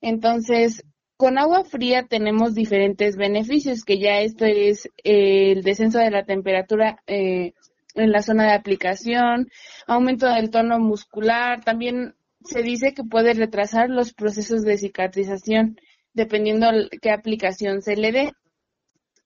Entonces, 0.00 0.84
con 1.18 1.36
agua 1.36 1.64
fría 1.64 2.06
tenemos 2.06 2.54
diferentes 2.54 3.16
beneficios, 3.16 3.84
que 3.84 3.98
ya 3.98 4.20
esto 4.20 4.44
es 4.44 4.86
eh, 5.02 5.50
el 5.50 5.62
descenso 5.64 5.98
de 5.98 6.12
la 6.12 6.24
temperatura 6.24 7.02
eh, 7.08 7.54
en 7.96 8.12
la 8.12 8.22
zona 8.22 8.44
de 8.44 8.52
aplicación, 8.52 9.50
aumento 9.88 10.32
del 10.32 10.50
tono 10.50 10.78
muscular, 10.78 11.64
también 11.64 12.14
se 12.44 12.62
dice 12.62 12.94
que 12.94 13.02
puede 13.02 13.34
retrasar 13.34 13.90
los 13.90 14.14
procesos 14.14 14.62
de 14.62 14.78
cicatrización 14.78 15.80
dependiendo 16.12 16.68
qué 17.02 17.10
aplicación 17.10 17.82
se 17.82 17.96
le 17.96 18.12
dé. 18.12 18.32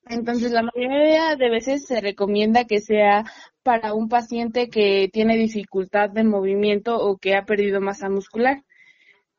Entonces, 0.07 0.51
la 0.51 0.63
mayoría 0.63 1.35
de 1.35 1.49
veces 1.51 1.85
se 1.85 2.01
recomienda 2.01 2.65
que 2.65 2.81
sea 2.81 3.23
para 3.61 3.93
un 3.93 4.09
paciente 4.09 4.67
que 4.67 5.09
tiene 5.13 5.37
dificultad 5.37 6.09
de 6.09 6.23
movimiento 6.23 6.97
o 6.97 7.17
que 7.17 7.35
ha 7.35 7.45
perdido 7.45 7.81
masa 7.81 8.09
muscular 8.09 8.63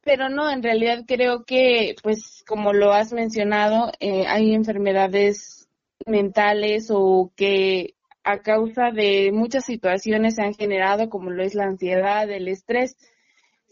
pero 0.04 0.28
no, 0.28 0.50
en 0.50 0.62
realidad 0.62 1.04
creo 1.06 1.44
que, 1.44 1.96
pues, 2.02 2.44
como 2.46 2.72
lo 2.72 2.92
has 2.92 3.12
mencionado, 3.12 3.92
eh, 4.00 4.26
hay 4.26 4.54
enfermedades 4.54 5.68
mentales 6.06 6.88
o 6.90 7.32
que 7.36 7.94
a 8.24 8.38
causa 8.40 8.90
de 8.90 9.30
muchas 9.32 9.64
situaciones 9.64 10.36
se 10.36 10.42
han 10.42 10.54
generado, 10.54 11.10
como 11.10 11.30
lo 11.30 11.42
es 11.42 11.54
la 11.54 11.64
ansiedad, 11.64 12.30
el 12.30 12.48
estrés, 12.48 12.96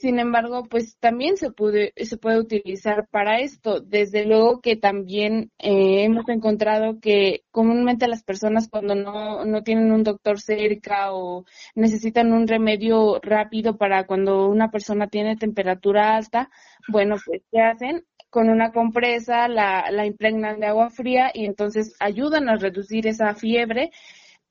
sin 0.03 0.19
embargo, 0.19 0.65
pues 0.65 0.97
también 0.99 1.37
se 1.37 1.53
puede, 1.53 1.93
se 1.97 2.17
puede 2.17 2.41
utilizar 2.41 3.07
para 3.09 3.39
esto. 3.39 3.81
Desde 3.81 4.27
luego 4.27 4.61
que 4.61 4.75
también 4.75 5.53
eh, 5.59 6.03
hemos 6.03 6.29
encontrado 6.29 6.99
que 6.99 7.45
comúnmente 7.53 8.09
las 8.09 8.25
personas 8.25 8.69
cuando 8.69 8.97
no, 8.97 9.45
no 9.45 9.63
tienen 9.63 9.93
un 9.93 10.03
doctor 10.03 10.41
cerca 10.41 11.13
o 11.13 11.45
necesitan 11.77 12.33
un 12.33 12.49
remedio 12.49 13.21
rápido 13.23 13.79
para 13.79 14.05
cuando 14.05 14.49
una 14.49 14.73
persona 14.73 15.07
tiene 15.07 15.37
temperatura 15.37 16.17
alta, 16.17 16.51
bueno, 16.89 17.15
pues 17.25 17.43
¿qué 17.53 17.61
hacen? 17.61 18.05
Con 18.29 18.51
una 18.51 18.73
compresa 18.73 19.47
la, 19.47 19.89
la 19.93 20.05
impregnan 20.05 20.59
de 20.59 20.67
agua 20.67 20.91
fría 20.91 21.31
y 21.33 21.45
entonces 21.47 21.95
ayudan 22.01 22.49
a 22.49 22.57
reducir 22.57 23.07
esa 23.07 23.35
fiebre 23.37 23.93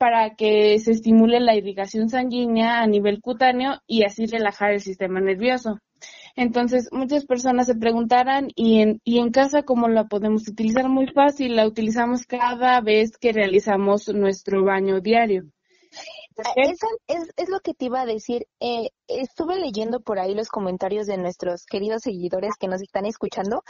para 0.02 0.34
que 0.34 0.80
se 0.80 0.90
estimule 0.90 1.38
la 1.38 1.54
irrigación 1.54 2.08
sanguínea 2.08 2.80
a 2.80 2.88
nivel 2.88 3.20
cutáneo 3.20 3.74
y 3.86 4.02
así 4.02 4.26
relajar 4.26 4.72
el 4.72 4.80
sistema 4.80 5.20
nervioso. 5.20 5.78
Entonces, 6.34 6.88
muchas 6.90 7.24
personas 7.24 7.68
se 7.68 7.76
preguntarán, 7.76 8.48
¿y 8.56 8.80
en, 8.80 9.00
¿y 9.04 9.20
en 9.20 9.30
casa 9.30 9.62
cómo 9.62 9.86
la 9.86 10.08
podemos 10.08 10.48
utilizar? 10.48 10.88
Muy 10.88 11.06
fácil, 11.06 11.54
la 11.54 11.68
utilizamos 11.68 12.26
cada 12.26 12.80
vez 12.80 13.16
que 13.16 13.30
realizamos 13.30 14.08
nuestro 14.08 14.64
baño 14.64 15.00
diario. 15.00 15.44
Eso 16.56 16.86
es, 17.06 17.30
es 17.36 17.48
lo 17.48 17.60
que 17.60 17.72
te 17.72 17.84
iba 17.84 18.00
a 18.00 18.06
decir. 18.06 18.48
Eh, 18.58 18.90
estuve 19.06 19.60
leyendo 19.60 20.00
por 20.00 20.18
ahí 20.18 20.34
los 20.34 20.48
comentarios 20.48 21.06
de 21.06 21.16
nuestros 21.16 21.64
queridos 21.64 22.02
seguidores 22.02 22.56
que 22.58 22.66
nos 22.66 22.82
están 22.82 23.06
escuchando 23.06 23.62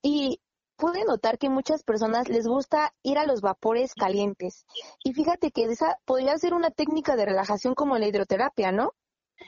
y 0.00 0.38
pude 0.76 1.04
notar 1.04 1.38
que 1.38 1.48
muchas 1.48 1.82
personas 1.82 2.28
les 2.28 2.46
gusta 2.46 2.92
ir 3.02 3.18
a 3.18 3.26
los 3.26 3.40
vapores 3.40 3.94
calientes. 3.94 4.66
Y 5.04 5.12
fíjate 5.12 5.50
que 5.50 5.64
esa 5.64 5.98
podría 6.04 6.36
ser 6.38 6.54
una 6.54 6.70
técnica 6.70 7.16
de 7.16 7.26
relajación 7.26 7.74
como 7.74 7.98
la 7.98 8.06
hidroterapia, 8.06 8.72
¿no? 8.72 8.92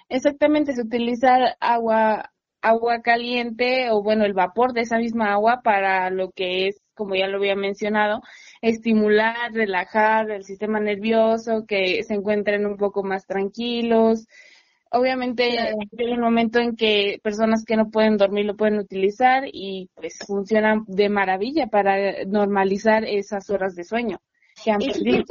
Exactamente, 0.08 0.74
se 0.74 0.82
utiliza 0.82 1.56
agua 1.60 2.30
agua 2.64 3.02
caliente 3.02 3.90
o 3.90 4.02
bueno, 4.02 4.24
el 4.24 4.32
vapor 4.32 4.72
de 4.72 4.80
esa 4.80 4.96
misma 4.98 5.32
agua 5.32 5.60
para 5.62 6.10
lo 6.10 6.30
que 6.32 6.68
es, 6.68 6.80
como 6.94 7.14
ya 7.14 7.28
lo 7.28 7.36
había 7.36 7.56
mencionado, 7.56 8.22
estimular, 8.62 9.52
relajar 9.52 10.30
el 10.30 10.44
sistema 10.44 10.80
nervioso, 10.80 11.66
que 11.66 12.02
se 12.02 12.14
encuentren 12.14 12.64
un 12.66 12.76
poco 12.78 13.02
más 13.02 13.26
tranquilos. 13.26 14.26
Obviamente 14.94 15.58
hay 15.98 16.12
un 16.12 16.20
momento 16.20 16.60
en 16.60 16.76
que 16.76 17.18
personas 17.22 17.64
que 17.64 17.76
no 17.76 17.90
pueden 17.90 18.16
dormir 18.16 18.46
lo 18.46 18.56
pueden 18.56 18.78
utilizar 18.78 19.44
y 19.52 19.90
pues 19.94 20.18
funcionan 20.26 20.84
de 20.86 21.08
maravilla 21.08 21.66
para 21.66 22.24
normalizar 22.24 23.04
esas 23.04 23.50
horas 23.50 23.74
de 23.74 23.84
sueño 23.84 24.18
que 24.62 24.70
han 24.70 24.78
perdido. 24.78 25.24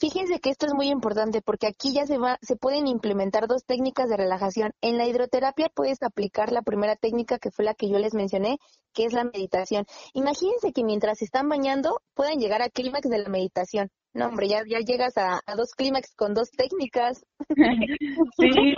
Fíjense 0.00 0.38
que 0.38 0.50
esto 0.50 0.66
es 0.66 0.74
muy 0.74 0.90
importante 0.90 1.42
porque 1.42 1.66
aquí 1.66 1.92
ya 1.92 2.06
se 2.06 2.18
va, 2.18 2.38
se 2.40 2.54
pueden 2.54 2.86
implementar 2.86 3.48
dos 3.48 3.64
técnicas 3.64 4.08
de 4.08 4.16
relajación. 4.16 4.72
En 4.80 4.96
la 4.96 5.08
hidroterapia 5.08 5.70
puedes 5.74 6.02
aplicar 6.02 6.52
la 6.52 6.62
primera 6.62 6.94
técnica 6.94 7.38
que 7.38 7.50
fue 7.50 7.64
la 7.64 7.74
que 7.74 7.88
yo 7.88 7.98
les 7.98 8.14
mencioné, 8.14 8.58
que 8.94 9.06
es 9.06 9.12
la 9.12 9.24
meditación. 9.24 9.86
Imagínense 10.12 10.72
que 10.72 10.84
mientras 10.84 11.18
se 11.18 11.24
están 11.24 11.48
bañando 11.48 12.00
puedan 12.14 12.38
llegar 12.38 12.62
a 12.62 12.68
clímax 12.68 13.08
de 13.08 13.18
la 13.18 13.28
meditación. 13.28 13.90
No, 14.14 14.26
hombre, 14.26 14.48
ya, 14.48 14.62
ya 14.68 14.78
llegas 14.78 15.14
a, 15.16 15.40
dos 15.56 15.74
clímax 15.74 16.14
con 16.14 16.32
dos 16.32 16.50
técnicas. 16.50 17.24
sí, 18.38 18.74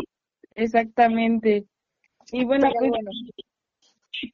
exactamente. 0.55 1.67
Y 2.33 2.45
bueno, 2.45 2.71
pues, 2.79 2.93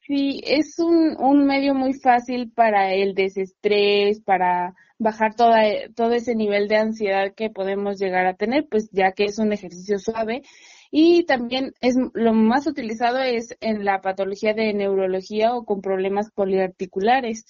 sí, 0.05 0.41
es 0.43 0.79
un, 0.79 1.15
un 1.19 1.45
medio 1.45 1.73
muy 1.73 1.93
fácil 1.93 2.51
para 2.51 2.93
el 2.93 3.13
desestrés, 3.13 4.21
para 4.21 4.75
bajar 4.99 5.35
toda, 5.35 5.61
todo 5.95 6.13
ese 6.13 6.35
nivel 6.35 6.67
de 6.67 6.77
ansiedad 6.77 7.33
que 7.35 7.49
podemos 7.49 7.99
llegar 7.99 8.25
a 8.25 8.35
tener, 8.35 8.67
pues 8.67 8.89
ya 8.91 9.11
que 9.11 9.25
es 9.25 9.39
un 9.39 9.53
ejercicio 9.53 9.99
suave. 9.99 10.41
Y 10.89 11.25
también 11.25 11.73
es 11.81 11.95
lo 12.13 12.33
más 12.33 12.65
utilizado 12.65 13.19
es 13.19 13.55
en 13.59 13.83
la 13.83 14.01
patología 14.01 14.53
de 14.53 14.73
neurología 14.73 15.53
o 15.53 15.65
con 15.65 15.81
problemas 15.81 16.31
poliarticulares. 16.31 17.45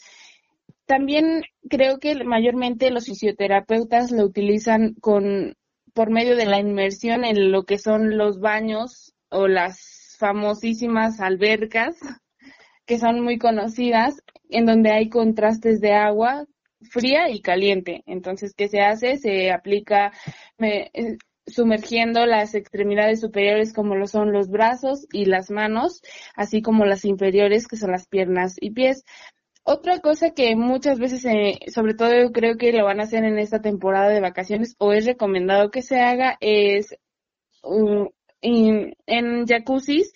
También 0.86 1.44
creo 1.70 2.00
que 2.00 2.24
mayormente 2.24 2.92
los 2.92 3.06
fisioterapeutas 3.06 4.12
lo 4.12 4.24
utilizan 4.24 4.96
con 4.96 5.56
por 5.98 6.12
medio 6.12 6.36
de 6.36 6.46
la 6.46 6.60
inmersión 6.60 7.26
en 7.26 7.52
lo 7.52 7.64
que 7.64 7.80
son 7.80 8.20
los 8.20 8.40
baños 8.40 9.16
o 9.30 9.48
las 9.48 10.16
famosísimas 10.20 11.20
albercas 11.20 11.98
que 12.86 13.00
son 13.00 13.22
muy 13.22 13.40
conocidas 13.40 14.22
en 14.48 14.68
donde 14.68 14.92
hay 14.92 15.10
contrastes 15.10 15.82
de 15.82 15.94
agua 15.94 16.46
fría 16.92 17.32
y 17.32 17.42
caliente. 17.42 18.04
Entonces, 18.06 18.54
¿qué 18.56 18.68
se 18.68 18.82
hace? 18.82 19.18
Se 19.18 19.50
aplica 19.50 20.14
eh, 20.60 21.18
sumergiendo 21.48 22.28
las 22.28 22.54
extremidades 22.54 23.20
superiores 23.20 23.74
como 23.74 23.96
lo 23.96 24.06
son 24.06 24.32
los 24.32 24.50
brazos 24.50 25.08
y 25.12 25.26
las 25.26 25.50
manos, 25.50 26.04
así 26.36 26.62
como 26.62 26.86
las 26.86 27.06
inferiores 27.06 27.68
que 27.68 27.76
son 27.76 27.90
las 27.92 28.08
piernas 28.08 28.56
y 28.62 28.70
pies. 28.70 29.04
Otra 29.70 30.00
cosa 30.00 30.32
que 30.32 30.56
muchas 30.56 30.98
veces, 30.98 31.26
eh, 31.26 31.60
sobre 31.74 31.94
todo 31.94 32.16
yo 32.18 32.32
creo 32.32 32.56
que 32.56 32.72
lo 32.72 32.86
van 32.86 33.02
a 33.02 33.04
hacer 33.04 33.26
en 33.26 33.38
esta 33.38 33.62
temporada 33.62 34.08
de 34.08 34.22
vacaciones 34.22 34.78
o 34.80 34.94
es 34.94 35.06
recomendado 35.06 35.72
que 35.72 35.82
se 35.82 36.00
haga 36.00 36.38
es 36.40 36.96
en, 38.42 38.96
en 39.06 39.46
jacuzzis 39.46 40.14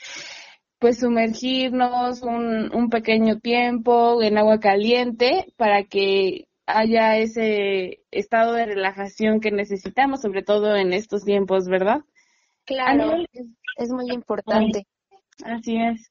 pues 0.80 1.00
sumergirnos 1.00 2.22
un, 2.22 2.74
un 2.74 2.90
pequeño 2.90 3.40
tiempo 3.40 4.24
en 4.24 4.38
agua 4.38 4.62
caliente 4.62 5.48
para 5.58 5.84
que 5.84 6.48
haya 6.66 7.18
ese 7.18 8.06
estado 8.10 8.54
de 8.54 8.68
relajación 8.68 9.42
que 9.42 9.52
necesitamos, 9.52 10.22
sobre 10.22 10.44
todo 10.44 10.78
en 10.78 10.94
estos 10.94 11.26
tiempos, 11.26 11.68
¿verdad? 11.68 12.00
Claro, 12.64 13.18
es, 13.76 13.90
muy 13.92 14.14
importante. 14.14 14.88
Así 15.44 15.76
es. 15.76 16.10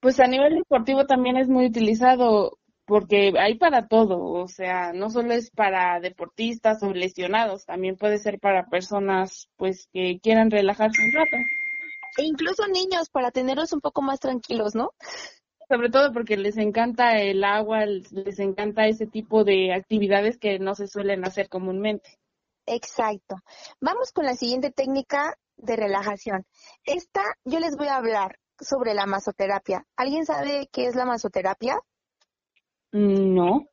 Pues 0.00 0.18
a 0.18 0.26
nivel 0.26 0.54
deportivo 0.54 1.04
también 1.04 1.36
es 1.36 1.46
muy 1.46 1.66
utilizado 1.66 2.56
porque 2.90 3.32
hay 3.38 3.56
para 3.56 3.86
todo, 3.86 4.20
o 4.20 4.48
sea, 4.48 4.92
no 4.92 5.10
solo 5.10 5.32
es 5.32 5.52
para 5.52 6.00
deportistas 6.00 6.82
o 6.82 6.92
lesionados, 6.92 7.64
también 7.64 7.96
puede 7.96 8.18
ser 8.18 8.40
para 8.40 8.66
personas 8.66 9.48
pues 9.56 9.88
que 9.92 10.18
quieran 10.20 10.50
relajarse 10.50 11.00
un 11.00 11.12
rato. 11.12 11.36
E 12.18 12.24
incluso 12.24 12.66
niños 12.66 13.08
para 13.08 13.30
tenerlos 13.30 13.72
un 13.72 13.80
poco 13.80 14.02
más 14.02 14.18
tranquilos, 14.18 14.74
¿no? 14.74 14.90
sobre 15.68 15.88
todo 15.88 16.12
porque 16.12 16.36
les 16.36 16.56
encanta 16.56 17.16
el 17.20 17.44
agua, 17.44 17.86
les 17.86 18.40
encanta 18.40 18.88
ese 18.88 19.06
tipo 19.06 19.44
de 19.44 19.72
actividades 19.72 20.36
que 20.36 20.58
no 20.58 20.74
se 20.74 20.88
suelen 20.88 21.24
hacer 21.24 21.48
comúnmente. 21.48 22.18
Exacto. 22.66 23.36
Vamos 23.80 24.10
con 24.10 24.24
la 24.24 24.34
siguiente 24.34 24.72
técnica 24.72 25.38
de 25.56 25.76
relajación. 25.76 26.44
Esta 26.82 27.22
yo 27.44 27.60
les 27.60 27.76
voy 27.76 27.86
a 27.86 27.98
hablar 27.98 28.40
sobre 28.58 28.94
la 28.94 29.06
masoterapia. 29.06 29.86
¿Alguien 29.94 30.26
sabe 30.26 30.68
qué 30.72 30.86
es 30.86 30.96
la 30.96 31.06
masoterapia? 31.06 31.80
No. 32.92 33.66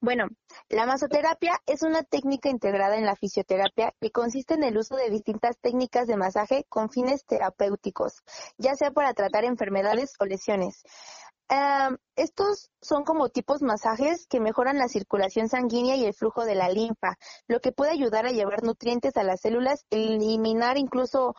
Bueno, 0.00 0.28
la 0.68 0.86
masoterapia 0.86 1.58
es 1.66 1.82
una 1.82 2.02
técnica 2.02 2.50
integrada 2.50 2.96
en 2.96 3.06
la 3.06 3.16
fisioterapia 3.16 3.94
que 4.00 4.10
consiste 4.10 4.54
en 4.54 4.64
el 4.64 4.76
uso 4.76 4.96
de 4.96 5.08
distintas 5.08 5.58
técnicas 5.58 6.06
de 6.06 6.16
masaje 6.16 6.66
con 6.68 6.90
fines 6.90 7.24
terapéuticos, 7.24 8.22
ya 8.58 8.74
sea 8.74 8.90
para 8.90 9.14
tratar 9.14 9.44
enfermedades 9.44 10.14
o 10.20 10.26
lesiones. 10.26 10.82
estos 12.16 12.70
son 12.80 13.04
como 13.04 13.28
tipos 13.28 13.62
masajes 13.62 14.26
que 14.26 14.40
mejoran 14.40 14.78
la 14.78 14.88
circulación 14.88 15.48
sanguínea 15.48 15.96
y 15.96 16.04
el 16.04 16.14
flujo 16.14 16.44
de 16.44 16.54
la 16.54 16.68
linfa, 16.68 17.16
lo 17.46 17.60
que 17.60 17.72
puede 17.72 17.92
ayudar 17.92 18.26
a 18.26 18.32
llevar 18.32 18.62
nutrientes 18.62 19.16
a 19.16 19.22
las 19.22 19.40
células, 19.40 19.86
eliminar 19.90 20.76
incluso 20.76 21.34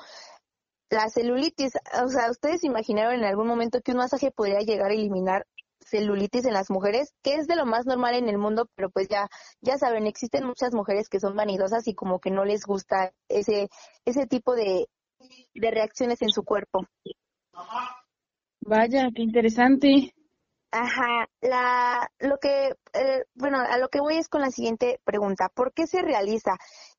la 0.89 1.09
celulitis. 1.09 1.73
O 2.03 2.07
sea, 2.09 2.29
¿ustedes 2.31 2.63
imaginaron 2.63 3.15
en 3.15 3.25
algún 3.25 3.47
momento 3.47 3.81
que 3.81 3.91
un 3.91 3.97
masaje 3.97 4.31
podría 4.31 4.59
llegar 4.59 4.91
a 4.91 4.93
eliminar 4.93 5.45
celulitis 5.85 6.45
en 6.45 6.53
las 6.53 6.69
mujeres, 6.69 7.13
que 7.23 7.35
es 7.35 7.47
de 7.47 7.55
lo 7.55 7.65
más 7.65 7.85
normal 7.85 8.15
en 8.15 8.27
el 8.27 8.37
mundo, 8.37 8.67
pero 8.75 8.89
pues 8.89 9.07
ya, 9.07 9.29
ya 9.61 9.77
saben, 9.77 10.07
existen 10.07 10.45
muchas 10.45 10.73
mujeres 10.73 11.09
que 11.09 11.19
son 11.19 11.35
vanidosas 11.35 11.87
y 11.87 11.93
como 11.93 12.19
que 12.19 12.31
no 12.31 12.43
les 12.43 12.65
gusta 12.65 13.13
ese, 13.29 13.69
ese 14.03 14.27
tipo 14.27 14.55
de, 14.55 14.87
de 15.53 15.71
reacciones 15.71 16.21
en 16.21 16.29
su 16.29 16.43
cuerpo. 16.43 16.85
Vaya, 18.61 19.09
qué 19.15 19.21
interesante. 19.21 20.13
Ajá, 20.71 21.29
la, 21.39 22.09
lo 22.19 22.37
que, 22.37 22.75
eh, 22.93 23.23
bueno, 23.33 23.59
a 23.59 23.77
lo 23.77 23.87
que 23.89 24.01
voy 24.01 24.17
es 24.17 24.27
con 24.27 24.41
la 24.41 24.51
siguiente 24.51 24.99
pregunta. 25.05 25.49
¿Por 25.53 25.71
qué 25.71 25.87
se 25.87 26.01
realiza? 26.01 26.57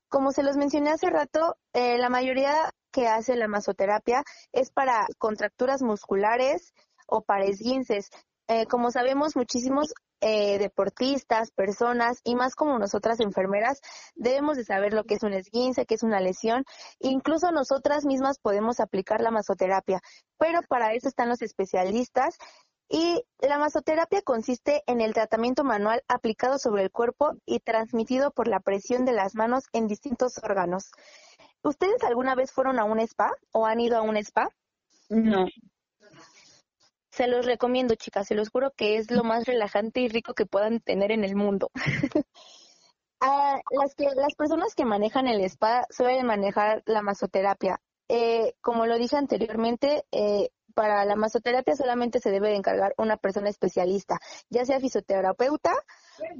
Como 0.09 0.31
se 0.31 0.43
los 0.43 0.57
mencioné 0.57 0.91
hace 0.91 1.11
rato, 1.11 1.57
eh, 1.75 1.99
la 1.99 2.09
mayoría 2.09 2.71
que 2.91 3.09
hace 3.09 3.37
la 3.37 3.49
masoterapia 3.49 4.23
es 4.53 4.71
para 4.71 5.07
contracturas 5.19 5.83
musculares 5.83 6.73
o 7.07 7.23
para 7.23 7.45
esguinces. 7.45 8.09
Eh, 8.49 8.67
como 8.67 8.91
sabemos, 8.91 9.35
muchísimos 9.35 9.93
eh, 10.21 10.59
deportistas, 10.59 11.51
personas 11.51 12.21
y 12.25 12.37
más 12.37 12.55
como 12.55 12.79
nosotras 12.79 13.21
enfermeras 13.21 13.81
debemos 14.15 14.57
de 14.57 14.65
saber 14.65 14.95
lo 14.95 15.05
que 15.05 15.15
es 15.15 15.23
un 15.23 15.35
esguince, 15.35 15.85
que 15.85 15.95
es 15.95 16.03
una 16.03 16.21
lesión. 16.21 16.65
Incluso 17.01 17.51
nosotras 17.51 18.05
mismas 18.05 18.39
podemos 18.39 18.81
aplicar 18.81 19.21
la 19.21 19.31
masoterapia, 19.31 20.01
pero 20.39 20.63
para 20.63 20.95
eso 20.95 21.09
están 21.09 21.29
los 21.29 21.43
especialistas. 21.43 22.39
Y 22.89 23.25
la 23.41 23.59
masoterapia 23.59 24.23
consiste 24.23 24.85
en 24.87 25.01
el 25.01 25.13
tratamiento 25.13 25.65
manual 25.65 26.03
aplicado 26.07 26.57
sobre 26.59 26.85
el 26.85 26.93
cuerpo 26.93 27.33
y 27.45 27.59
transmitido 27.59 28.31
por 28.31 28.47
la 28.47 28.61
presión 28.61 29.05
de 29.05 29.13
las 29.13 29.35
manos 29.35 29.65
en 29.73 29.89
distintos 29.89 30.39
órganos. 30.41 30.93
¿Ustedes 31.63 32.05
alguna 32.05 32.37
vez 32.37 32.53
fueron 32.53 32.79
a 32.79 32.85
un 32.85 33.01
spa 33.01 33.33
o 33.51 33.67
han 33.67 33.81
ido 33.81 33.99
a 33.99 34.03
un 34.03 34.17
spa? 34.17 34.51
No. 35.09 35.47
Se 37.17 37.29
los 37.29 37.47
recomiendo, 37.47 37.95
chicas, 37.95 38.29
se 38.29 38.35
los 38.35 38.51
juro 38.51 38.73
que 38.77 38.99
es 38.99 39.11
lo 39.11 39.25
más 39.25 39.47
relajante 39.47 40.01
y 40.01 40.09
rico 40.09 40.35
que 40.35 40.45
puedan 40.45 40.81
tener 40.81 41.11
en 41.13 41.25
el 41.25 41.35
mundo. 41.35 41.71
Ah, 43.19 43.59
las, 43.71 43.95
que, 43.95 44.05
las 44.15 44.35
personas 44.35 44.75
que 44.75 44.85
manejan 44.85 45.27
el 45.27 45.41
spa 45.45 45.87
suelen 45.89 46.27
manejar 46.27 46.83
la 46.85 47.01
masoterapia. 47.01 47.81
Eh, 48.11 48.53
como 48.61 48.85
lo 48.85 48.99
dije 48.99 49.17
anteriormente, 49.17 50.05
eh, 50.13 50.51
para 50.75 51.07
la 51.07 51.17
masoterapia 51.17 51.75
solamente 51.75 52.21
se 52.21 52.31
debe 52.31 52.55
encargar 52.55 52.93
una 52.99 53.17
persona 53.17 53.49
especialista, 53.49 54.19
ya 54.51 54.67
sea 54.67 54.81
fisioterapeuta 54.81 55.73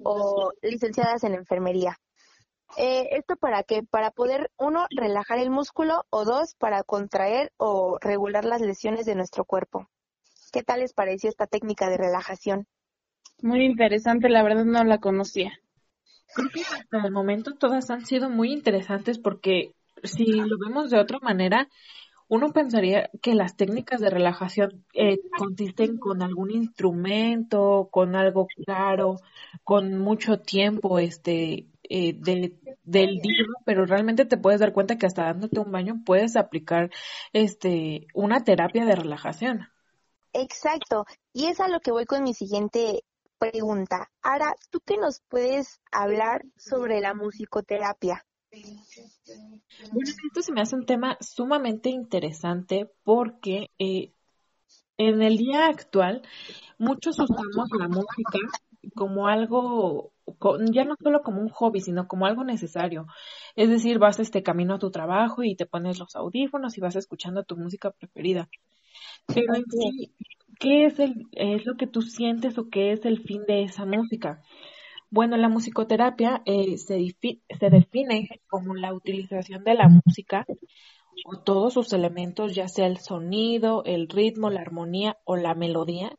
o 0.05 0.53
licenciadas 0.61 1.25
en 1.25 1.33
enfermería. 1.33 1.99
Eh, 2.77 3.09
¿Esto 3.13 3.37
para 3.37 3.63
qué? 3.63 3.83
Para 3.83 4.11
poder, 4.11 4.51
uno, 4.59 4.87
relajar 4.91 5.39
el 5.39 5.49
músculo 5.49 6.05
o 6.11 6.27
dos, 6.27 6.55
para 6.57 6.83
contraer 6.83 7.55
o 7.57 7.97
regular 8.03 8.45
las 8.45 8.61
lesiones 8.61 9.07
de 9.07 9.15
nuestro 9.15 9.47
cuerpo. 9.47 9.89
¿Qué 10.57 10.63
tal 10.63 10.81
les 10.81 10.95
pareció 10.95 11.29
esta 11.29 11.47
técnica 11.47 11.91
de 11.91 11.99
relajación? 11.99 12.67
Muy 13.43 13.63
interesante, 13.63 14.31
la 14.31 14.43
verdad 14.43 14.65
no 14.65 14.83
la 14.85 15.01
conocía. 15.01 15.53
Creo 16.35 16.49
que 16.49 16.63
hasta 16.63 17.07
el 17.07 17.13
momento 17.13 17.53
todas 17.53 17.91
han 17.91 18.07
sido 18.07 18.31
muy 18.31 18.55
interesantes 18.55 19.19
porque 19.19 19.75
si 20.03 20.25
lo 20.25 20.57
vemos 20.59 20.89
de 20.89 20.99
otra 20.99 21.19
manera, 21.21 21.69
uno 22.29 22.55
pensaría 22.55 23.11
que 23.21 23.35
las 23.35 23.55
técnicas 23.55 24.01
de 24.01 24.09
relajación 24.09 24.83
eh, 24.95 25.21
consisten 25.37 25.99
con 25.99 26.23
algún 26.23 26.51
instrumento, 26.51 27.91
con 27.93 28.17
algo 28.17 28.47
claro, 28.65 29.17
con 29.63 29.99
mucho 29.99 30.39
tiempo 30.41 30.99
este 30.99 31.67
eh, 31.91 32.15
del 32.19 33.21
día, 33.21 33.45
pero 33.67 33.85
realmente 33.85 34.25
te 34.25 34.39
puedes 34.39 34.61
dar 34.61 34.73
cuenta 34.73 34.97
que 34.97 35.05
hasta 35.05 35.25
dándote 35.25 35.61
un 35.61 35.71
baño 35.71 36.01
puedes 36.07 36.35
aplicar 36.35 36.89
este 37.35 38.07
una 38.15 38.43
terapia 38.43 38.87
de 38.87 38.97
relajación. 38.97 39.69
Exacto, 40.39 41.07
y 41.33 41.47
es 41.47 41.61
a 41.61 41.69
lo 41.69 41.81
que 41.81 41.93
voy 41.93 42.05
con 42.05 42.23
mi 42.23 42.35
siguiente 42.35 43.05
pregunta. 43.39 44.11
Ara, 44.21 44.55
¿tú 44.71 44.81
qué 44.85 44.99
nos 44.99 45.23
puedes 45.31 45.81
hablar 45.91 46.45
sobre 46.59 47.01
la 47.01 47.15
musicoterapia? 47.15 48.27
Bueno, 48.51 50.11
esto 50.27 50.43
se 50.43 50.53
me 50.53 50.61
hace 50.61 50.77
un 50.77 50.85
tema 50.85 51.17
sumamente 51.21 51.89
interesante 51.89 52.93
porque 53.03 53.71
eh, 53.79 54.13
en 54.99 55.23
el 55.23 55.39
día 55.39 55.69
actual 55.69 56.21
muchos 56.77 57.19
usamos 57.19 57.71
la 57.79 57.89
música 57.89 58.39
como 58.95 59.29
algo, 59.29 60.13
ya 60.71 60.85
no 60.85 60.97
solo 61.03 61.23
como 61.23 61.41
un 61.41 61.49
hobby, 61.49 61.81
sino 61.81 62.09
como 62.09 62.27
algo 62.27 62.45
necesario. 62.45 63.07
Es 63.55 63.71
decir, 63.71 63.99
vas 63.99 64.21
este 64.21 64.43
camino 64.43 64.75
a 64.75 64.79
tu 64.79 64.91
trabajo 64.91 65.43
y 65.45 65.57
te 65.57 65.65
pones 65.65 65.99
los 65.99 66.15
audífonos 66.15 66.77
y 66.77 66.83
vas 66.83 66.97
escuchando 66.97 67.43
tu 67.45 67.57
música 67.57 67.91
preferida. 67.91 68.51
Pero 69.27 69.55
en 69.55 69.65
sí, 69.71 70.13
¿qué 70.59 70.87
es, 70.87 70.99
el, 70.99 71.27
es 71.33 71.67
lo 71.67 71.77
que 71.77 71.87
tú 71.87 72.03
sientes 72.03 72.59
o 72.59 72.69
qué 72.69 72.93
es 72.93 73.05
el 73.05 73.23
fin 73.23 73.43
de 73.47 73.65
esa 73.65 73.85
música? 73.85 74.43
Bueno, 75.11 75.37
la 75.37 75.49
musicoterapia 75.49 76.43
eh, 76.47 76.79
se, 76.79 76.99
se 77.59 77.71
define 77.71 78.29
como 78.49 78.75
la 78.75 78.93
utilización 78.93 79.65
de 79.65 79.75
la 79.75 79.89
música 79.89 80.47
o 81.25 81.39
todos 81.39 81.75
sus 81.75 81.93
elementos, 81.93 82.55
ya 82.55 82.69
sea 82.69 82.87
el 82.87 82.99
sonido, 82.99 83.83
el 83.85 84.09
ritmo, 84.09 84.51
la 84.51 84.61
armonía 84.61 85.17
o 85.25 85.37
la 85.37 85.55
melodía, 85.55 86.19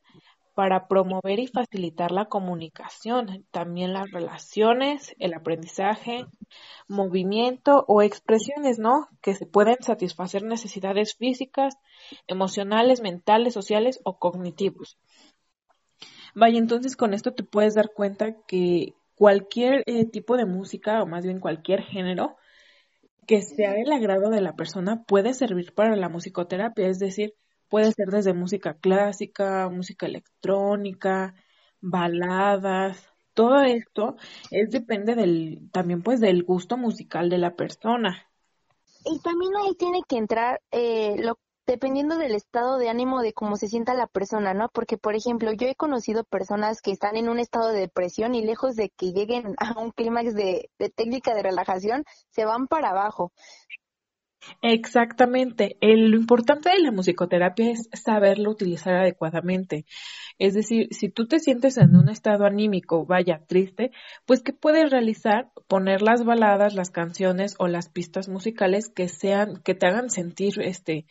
para 0.58 0.88
promover 0.88 1.38
y 1.38 1.46
facilitar 1.46 2.12
la 2.12 2.26
comunicación, 2.26 3.46
también 3.52 3.94
las 3.94 4.10
relaciones, 4.10 5.16
el 5.20 5.36
aprendizaje, 5.36 6.26
movimiento 6.88 7.86
o 7.88 8.02
expresiones, 8.02 8.80
¿no? 8.80 9.08
Que 9.22 9.36
se 9.36 9.46
pueden 9.46 9.78
satisfacer 9.82 10.42
necesidades 10.42 11.14
físicas, 11.14 11.76
emocionales, 12.26 13.02
mentales, 13.02 13.54
sociales 13.54 14.00
o 14.04 14.18
cognitivos. 14.18 14.98
Vaya, 16.34 16.58
entonces 16.58 16.96
con 16.96 17.14
esto 17.14 17.36
te 17.36 17.44
puedes 17.44 17.76
dar 17.76 17.92
cuenta 17.94 18.36
que 18.48 18.96
cualquier 19.14 19.84
eh, 19.86 20.06
tipo 20.06 20.38
de 20.38 20.46
música, 20.46 21.04
o 21.04 21.06
más 21.06 21.24
bien 21.24 21.40
cualquier 21.40 21.84
género, 21.84 22.36
que 23.28 23.44
sea 23.44 23.74
del 23.74 23.92
agrado 23.92 24.32
de 24.32 24.42
la 24.42 24.56
persona 24.56 25.04
puede 25.04 25.36
servir 25.36 25.76
para 25.76 25.96
la 25.96 26.10
musicoterapia, 26.10 26.88
es 26.88 26.98
decir, 26.98 27.36
puede 27.70 27.92
ser 27.92 28.08
desde 28.10 28.34
música 28.34 28.76
clásica, 28.76 29.70
música 29.70 30.06
electrónica, 30.06 31.36
baladas, 31.82 33.14
todo 33.38 33.62
esto 33.62 34.16
es 34.50 34.72
depende 34.72 35.14
del 35.14 35.70
también 35.72 36.02
pues 36.02 36.20
del 36.20 36.44
gusto 36.44 36.76
musical 36.76 37.30
de 37.30 37.38
la 37.38 37.56
persona. 37.56 38.28
Y 39.06 39.20
también 39.20 39.56
ahí 39.56 39.76
tiene 39.76 40.02
que 40.08 40.18
entrar 40.18 40.60
eh, 40.72 41.16
lo 41.20 41.38
dependiendo 41.68 42.18
del 42.18 42.34
estado 42.34 42.78
de 42.78 42.90
ánimo 42.90 43.22
de 43.22 43.34
cómo 43.34 43.58
se 43.58 43.68
sienta 43.68 43.94
la 43.94 44.08
persona, 44.08 44.54
¿no? 44.54 44.70
Porque, 44.70 44.98
por 44.98 45.16
ejemplo, 45.16 45.52
yo 45.52 45.68
he 45.68 45.76
conocido 45.76 46.24
personas 46.24 46.82
que 46.82 46.92
están 46.92 47.18
en 47.18 47.30
un 47.30 47.40
estado 47.40 47.70
de 47.70 47.82
depresión 47.82 48.34
y 48.36 48.44
lejos 48.44 48.76
de 48.76 48.90
que 48.90 49.12
lleguen 49.12 49.54
a 49.58 49.78
un 49.78 49.92
clímax 49.92 50.34
de, 50.34 50.72
de 50.80 50.90
técnica 50.90 51.36
de 51.36 51.44
relajación, 51.44 52.06
se 52.30 52.46
van 52.46 52.68
para 52.68 52.90
abajo. 52.90 53.34
Exactamente. 54.62 55.78
lo 55.82 56.16
importante 56.18 56.70
de 56.70 56.80
la 56.80 56.92
musicoterapia 56.92 57.72
es 57.72 57.90
saberlo 57.94 58.52
utilizar 58.52 58.96
adecuadamente. 58.96 59.86
Es 60.40 60.54
decir, 60.54 60.88
si 60.92 61.10
tú 61.10 61.28
te 61.28 61.40
sientes 61.40 61.78
en 61.78 61.96
un 61.96 62.10
estado 62.10 62.46
anímico, 62.46 63.06
vaya, 63.06 63.44
triste, 63.48 63.92
pues 64.26 64.42
¿qué 64.42 64.54
puedes 64.54 64.92
realizar? 64.92 65.52
Poner 65.68 66.02
las 66.02 66.24
baladas, 66.24 66.74
las 66.76 66.92
canciones 66.92 67.56
o 67.60 67.68
las 67.68 67.90
pistas 67.90 68.30
musicales 68.30 68.90
que 68.90 69.08
sean, 69.10 69.62
que 69.64 69.76
te 69.76 69.88
hagan 69.88 70.10
sentir 70.10 70.62
este 70.62 71.06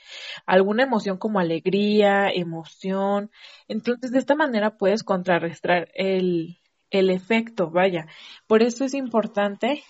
alguna 0.46 0.84
emoción 0.84 1.18
como 1.18 1.40
alegría, 1.40 2.28
emoción. 2.30 3.30
Entonces, 3.68 4.12
de 4.12 4.18
esta 4.18 4.34
manera 4.34 4.76
puedes 4.76 5.02
contrarrestar 5.02 5.88
el, 5.94 6.58
el 6.90 7.10
efecto, 7.10 7.70
vaya. 7.70 8.06
Por 8.46 8.62
eso 8.62 8.84
es 8.84 8.94
importante 8.94 9.82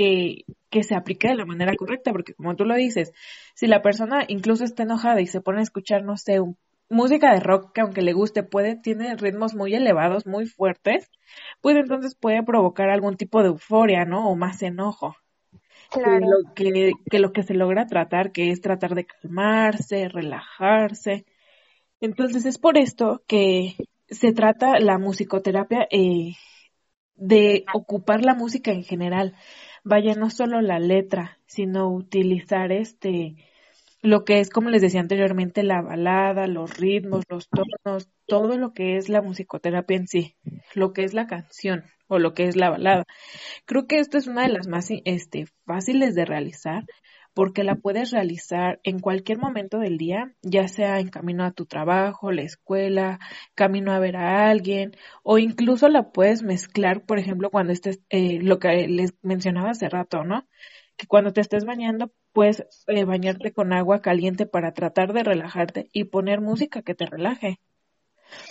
que, 0.00 0.46
que 0.70 0.82
se 0.82 0.94
aplique 0.94 1.28
de 1.28 1.34
la 1.34 1.44
manera 1.44 1.74
correcta, 1.76 2.10
porque 2.10 2.32
como 2.32 2.56
tú 2.56 2.64
lo 2.64 2.74
dices, 2.74 3.12
si 3.54 3.66
la 3.66 3.82
persona 3.82 4.24
incluso 4.28 4.64
está 4.64 4.84
enojada 4.84 5.20
y 5.20 5.26
se 5.26 5.42
pone 5.42 5.58
a 5.58 5.62
escuchar, 5.62 6.04
no 6.04 6.16
sé, 6.16 6.38
música 6.88 7.34
de 7.34 7.40
rock 7.40 7.72
que 7.74 7.82
aunque 7.82 8.00
le 8.00 8.14
guste 8.14 8.42
puede, 8.42 8.76
tiene 8.76 9.14
ritmos 9.16 9.54
muy 9.54 9.74
elevados, 9.74 10.26
muy 10.26 10.46
fuertes, 10.46 11.10
pues 11.60 11.76
entonces 11.76 12.14
puede 12.14 12.42
provocar 12.42 12.88
algún 12.88 13.18
tipo 13.18 13.42
de 13.42 13.48
euforia, 13.48 14.06
¿no? 14.06 14.30
O 14.30 14.36
más 14.36 14.62
enojo. 14.62 15.16
Claro. 15.90 16.20
lo 16.20 16.54
que, 16.54 16.92
que 17.10 17.18
lo 17.18 17.32
que 17.32 17.42
se 17.42 17.52
logra 17.52 17.86
tratar, 17.86 18.32
que 18.32 18.52
es 18.52 18.62
tratar 18.62 18.94
de 18.94 19.04
calmarse, 19.04 20.08
relajarse. 20.08 21.26
Entonces 22.00 22.46
es 22.46 22.58
por 22.58 22.78
esto 22.78 23.22
que 23.26 23.74
se 24.08 24.32
trata 24.32 24.78
la 24.78 24.98
musicoterapia 24.98 25.88
eh, 25.90 26.36
de 27.16 27.64
ocupar 27.74 28.24
la 28.24 28.34
música 28.34 28.70
en 28.70 28.82
general, 28.82 29.34
vaya 29.84 30.14
no 30.14 30.30
solo 30.30 30.60
la 30.60 30.78
letra, 30.78 31.38
sino 31.46 31.88
utilizar 31.88 32.72
este 32.72 33.36
lo 34.02 34.24
que 34.24 34.40
es, 34.40 34.48
como 34.48 34.70
les 34.70 34.80
decía 34.80 35.00
anteriormente, 35.00 35.62
la 35.62 35.82
balada, 35.82 36.46
los 36.46 36.78
ritmos, 36.78 37.24
los 37.28 37.48
tonos, 37.50 38.08
todo 38.26 38.56
lo 38.56 38.72
que 38.72 38.96
es 38.96 39.08
la 39.08 39.20
musicoterapia 39.20 39.96
en 39.98 40.08
sí, 40.08 40.36
lo 40.74 40.92
que 40.92 41.04
es 41.04 41.12
la 41.12 41.26
canción 41.26 41.84
o 42.08 42.18
lo 42.18 42.32
que 42.32 42.44
es 42.44 42.56
la 42.56 42.70
balada. 42.70 43.04
Creo 43.66 43.86
que 43.86 43.98
esto 43.98 44.16
es 44.16 44.26
una 44.26 44.42
de 44.42 44.52
las 44.52 44.68
más 44.68 44.88
este, 45.04 45.46
fáciles 45.66 46.14
de 46.14 46.24
realizar 46.24 46.84
porque 47.34 47.64
la 47.64 47.76
puedes 47.76 48.10
realizar 48.10 48.80
en 48.82 48.98
cualquier 48.98 49.38
momento 49.38 49.78
del 49.78 49.98
día, 49.98 50.34
ya 50.42 50.68
sea 50.68 50.98
en 50.98 51.08
camino 51.08 51.44
a 51.44 51.52
tu 51.52 51.66
trabajo, 51.66 52.32
la 52.32 52.42
escuela, 52.42 53.18
camino 53.54 53.92
a 53.92 53.98
ver 53.98 54.16
a 54.16 54.50
alguien, 54.50 54.96
o 55.22 55.38
incluso 55.38 55.88
la 55.88 56.10
puedes 56.10 56.42
mezclar, 56.42 57.04
por 57.04 57.18
ejemplo, 57.18 57.50
cuando 57.50 57.72
estés, 57.72 58.00
eh, 58.10 58.40
lo 58.42 58.58
que 58.58 58.88
les 58.88 59.14
mencionaba 59.22 59.70
hace 59.70 59.88
rato, 59.88 60.24
¿no? 60.24 60.46
Que 60.96 61.06
cuando 61.06 61.32
te 61.32 61.40
estés 61.40 61.64
bañando, 61.64 62.12
puedes 62.32 62.64
eh, 62.86 63.04
bañarte 63.04 63.52
con 63.52 63.72
agua 63.72 64.00
caliente 64.00 64.46
para 64.46 64.72
tratar 64.72 65.12
de 65.12 65.22
relajarte 65.22 65.88
y 65.92 66.04
poner 66.04 66.40
música 66.40 66.82
que 66.82 66.94
te 66.94 67.06
relaje. 67.06 67.60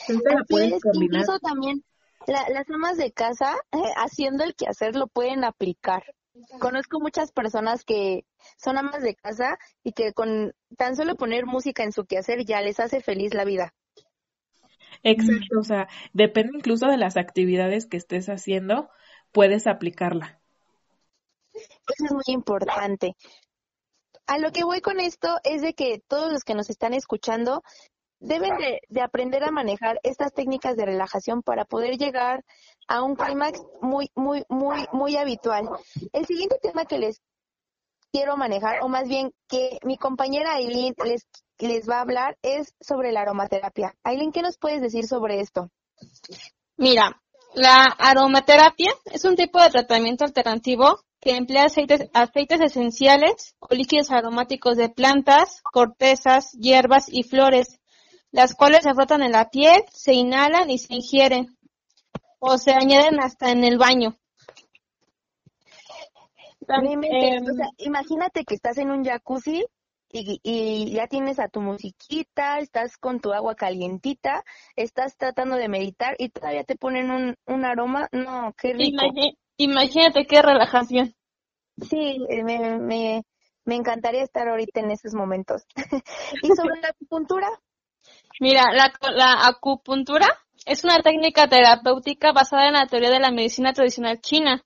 la 0.08 0.44
puedes 0.48 0.82
combinar. 0.82 1.22
Incluso 1.22 1.40
también 1.40 1.84
las 2.28 2.70
amas 2.70 2.98
de 2.98 3.12
casa, 3.12 3.56
eh, 3.72 3.78
haciendo 3.96 4.44
el 4.44 4.56
quehacer, 4.56 4.96
lo 4.96 5.08
pueden 5.08 5.44
aplicar. 5.44 6.04
Conozco 6.60 7.00
muchas 7.00 7.32
personas 7.32 7.84
que 7.84 8.26
son 8.58 8.78
amas 8.78 9.02
de 9.02 9.16
casa 9.16 9.58
y 9.84 9.94
que 9.94 10.14
con 10.14 10.54
tan 10.78 10.96
solo 10.96 11.16
poner 11.16 11.46
música 11.46 11.84
en 11.84 11.92
su 11.92 12.06
quehacer 12.06 12.46
ya 12.46 12.62
les 12.62 12.80
hace 12.80 13.02
feliz 13.02 13.34
la 13.34 13.46
vida. 13.46 13.74
Exacto, 15.04 15.60
o 15.60 15.64
sea, 15.64 15.88
depende 16.14 16.58
incluso 16.58 16.88
de 16.88 16.98
las 16.98 17.18
actividades 17.18 17.86
que 17.86 17.98
estés 17.98 18.28
haciendo, 18.28 18.90
puedes 19.32 19.68
aplicarla. 19.68 20.42
Eso 21.54 22.06
es 22.06 22.12
muy 22.12 22.24
importante. 22.28 23.16
A 24.28 24.38
lo 24.38 24.52
que 24.52 24.64
voy 24.64 24.82
con 24.82 25.00
esto 25.00 25.40
es 25.44 25.62
de 25.62 25.74
que 25.74 26.02
todos 26.08 26.32
los 26.32 26.44
que 26.44 26.54
nos 26.54 26.70
están 26.70 26.94
escuchando 26.94 27.64
deben 28.20 28.58
de, 28.58 29.02
aprender 29.02 29.44
a 29.44 29.52
manejar 29.52 30.00
estas 30.04 30.34
técnicas 30.34 30.76
de 30.76 30.86
relajación 30.86 31.42
para 31.42 31.66
poder 31.66 31.98
llegar 31.98 32.44
a 32.88 33.02
un 33.02 33.16
clímax 33.16 33.62
muy, 33.82 34.12
muy, 34.16 34.44
muy, 34.50 34.86
muy 34.92 35.16
habitual. 35.16 35.70
El 36.14 36.26
siguiente 36.26 36.58
tema 36.62 36.86
que 36.86 37.00
les 37.00 37.22
quiero 38.12 38.38
manejar, 38.38 38.82
o 38.82 38.90
más 38.90 39.08
bien 39.08 39.34
que 39.48 39.78
mi 39.84 39.98
compañera 39.98 40.56
Aileen 40.56 40.96
les, 41.06 41.28
les 41.60 41.90
va 41.90 41.98
a 41.98 42.02
hablar, 42.02 42.38
es 42.42 42.74
sobre 42.82 43.12
la 43.12 43.22
aromaterapia. 43.22 43.96
Aileen, 44.04 44.32
¿qué 44.32 44.42
nos 44.42 44.58
puedes 44.58 44.82
decir 44.82 45.08
sobre 45.08 45.40
esto? 45.40 45.70
Mira, 46.78 47.22
la 47.54 47.84
aromaterapia 47.98 48.92
es 49.06 49.26
un 49.26 49.36
tipo 49.36 49.62
de 49.62 49.70
tratamiento 49.70 50.26
alternativo 50.26 51.00
que 51.20 51.36
emplea 51.36 51.66
aceites, 51.66 52.10
aceites 52.14 52.62
esenciales 52.62 53.56
o 53.60 53.74
líquidos 53.74 54.12
aromáticos 54.12 54.78
de 54.78 54.90
plantas, 54.90 55.62
cortezas, 55.64 56.52
hierbas 56.54 57.06
y 57.08 57.24
flores 57.24 57.80
las 58.32 58.56
cuales 58.56 58.84
se 58.84 58.94
frotan 58.94 59.24
en 59.24 59.32
la 59.32 59.50
piel, 59.50 59.84
se 59.92 60.14
inhalan 60.14 60.70
y 60.70 60.78
se 60.78 60.96
ingieren 60.96 61.58
o 62.40 62.58
se 62.58 62.72
añaden 62.72 63.20
hasta 63.20 63.52
en 63.52 63.64
el 63.64 63.78
baño. 63.78 64.18
Em, 66.68 67.02
imagínate 67.78 68.46
que 68.46 68.54
estás 68.54 68.78
en 68.78 68.92
un 68.92 69.04
jacuzzi 69.04 69.66
y, 70.12 70.92
ya 70.92 71.08
tienes 71.08 71.40
a 71.40 71.48
tu 71.48 71.62
musiquita, 71.62 72.60
estás 72.60 72.98
con 72.98 73.20
tu 73.20 73.32
agua 73.34 73.56
calientita, 73.56 74.44
estás 74.76 75.18
tratando 75.18 75.56
de 75.56 75.68
meditar 75.68 76.16
y 76.18 76.30
todavía 76.30 76.64
te 76.64 76.76
ponen 76.76 77.12
un, 77.12 77.36
un 77.46 77.66
aroma. 77.66 78.08
No, 78.12 78.54
qué 78.58 78.74
rico. 78.74 79.04
imagínate 79.58 80.26
qué 80.26 80.42
relajación. 80.42 81.16
Sí, 81.78 82.20
me, 82.44 82.78
me, 82.80 83.24
Me 83.66 83.76
encantaría 83.76 84.24
estar 84.24 84.48
ahorita 84.48 84.80
en 84.80 84.92
esos 84.92 85.14
momentos. 85.14 85.66
¿Y 86.44 86.48
sobre 86.50 86.82
la 86.82 86.90
acupuntura? 86.90 87.48
Mira, 88.40 88.72
la, 88.72 88.94
la 89.12 89.48
acupuntura 89.48 90.28
es 90.66 90.86
una 90.86 91.00
técnica 91.00 91.48
terapéutica 91.48 92.32
basada 92.32 92.68
en 92.68 92.74
la 92.74 92.88
teoría 92.88 93.10
de 93.10 93.20
la 93.20 93.32
medicina 93.32 93.74
tradicional 93.74 94.22
china, 94.22 94.64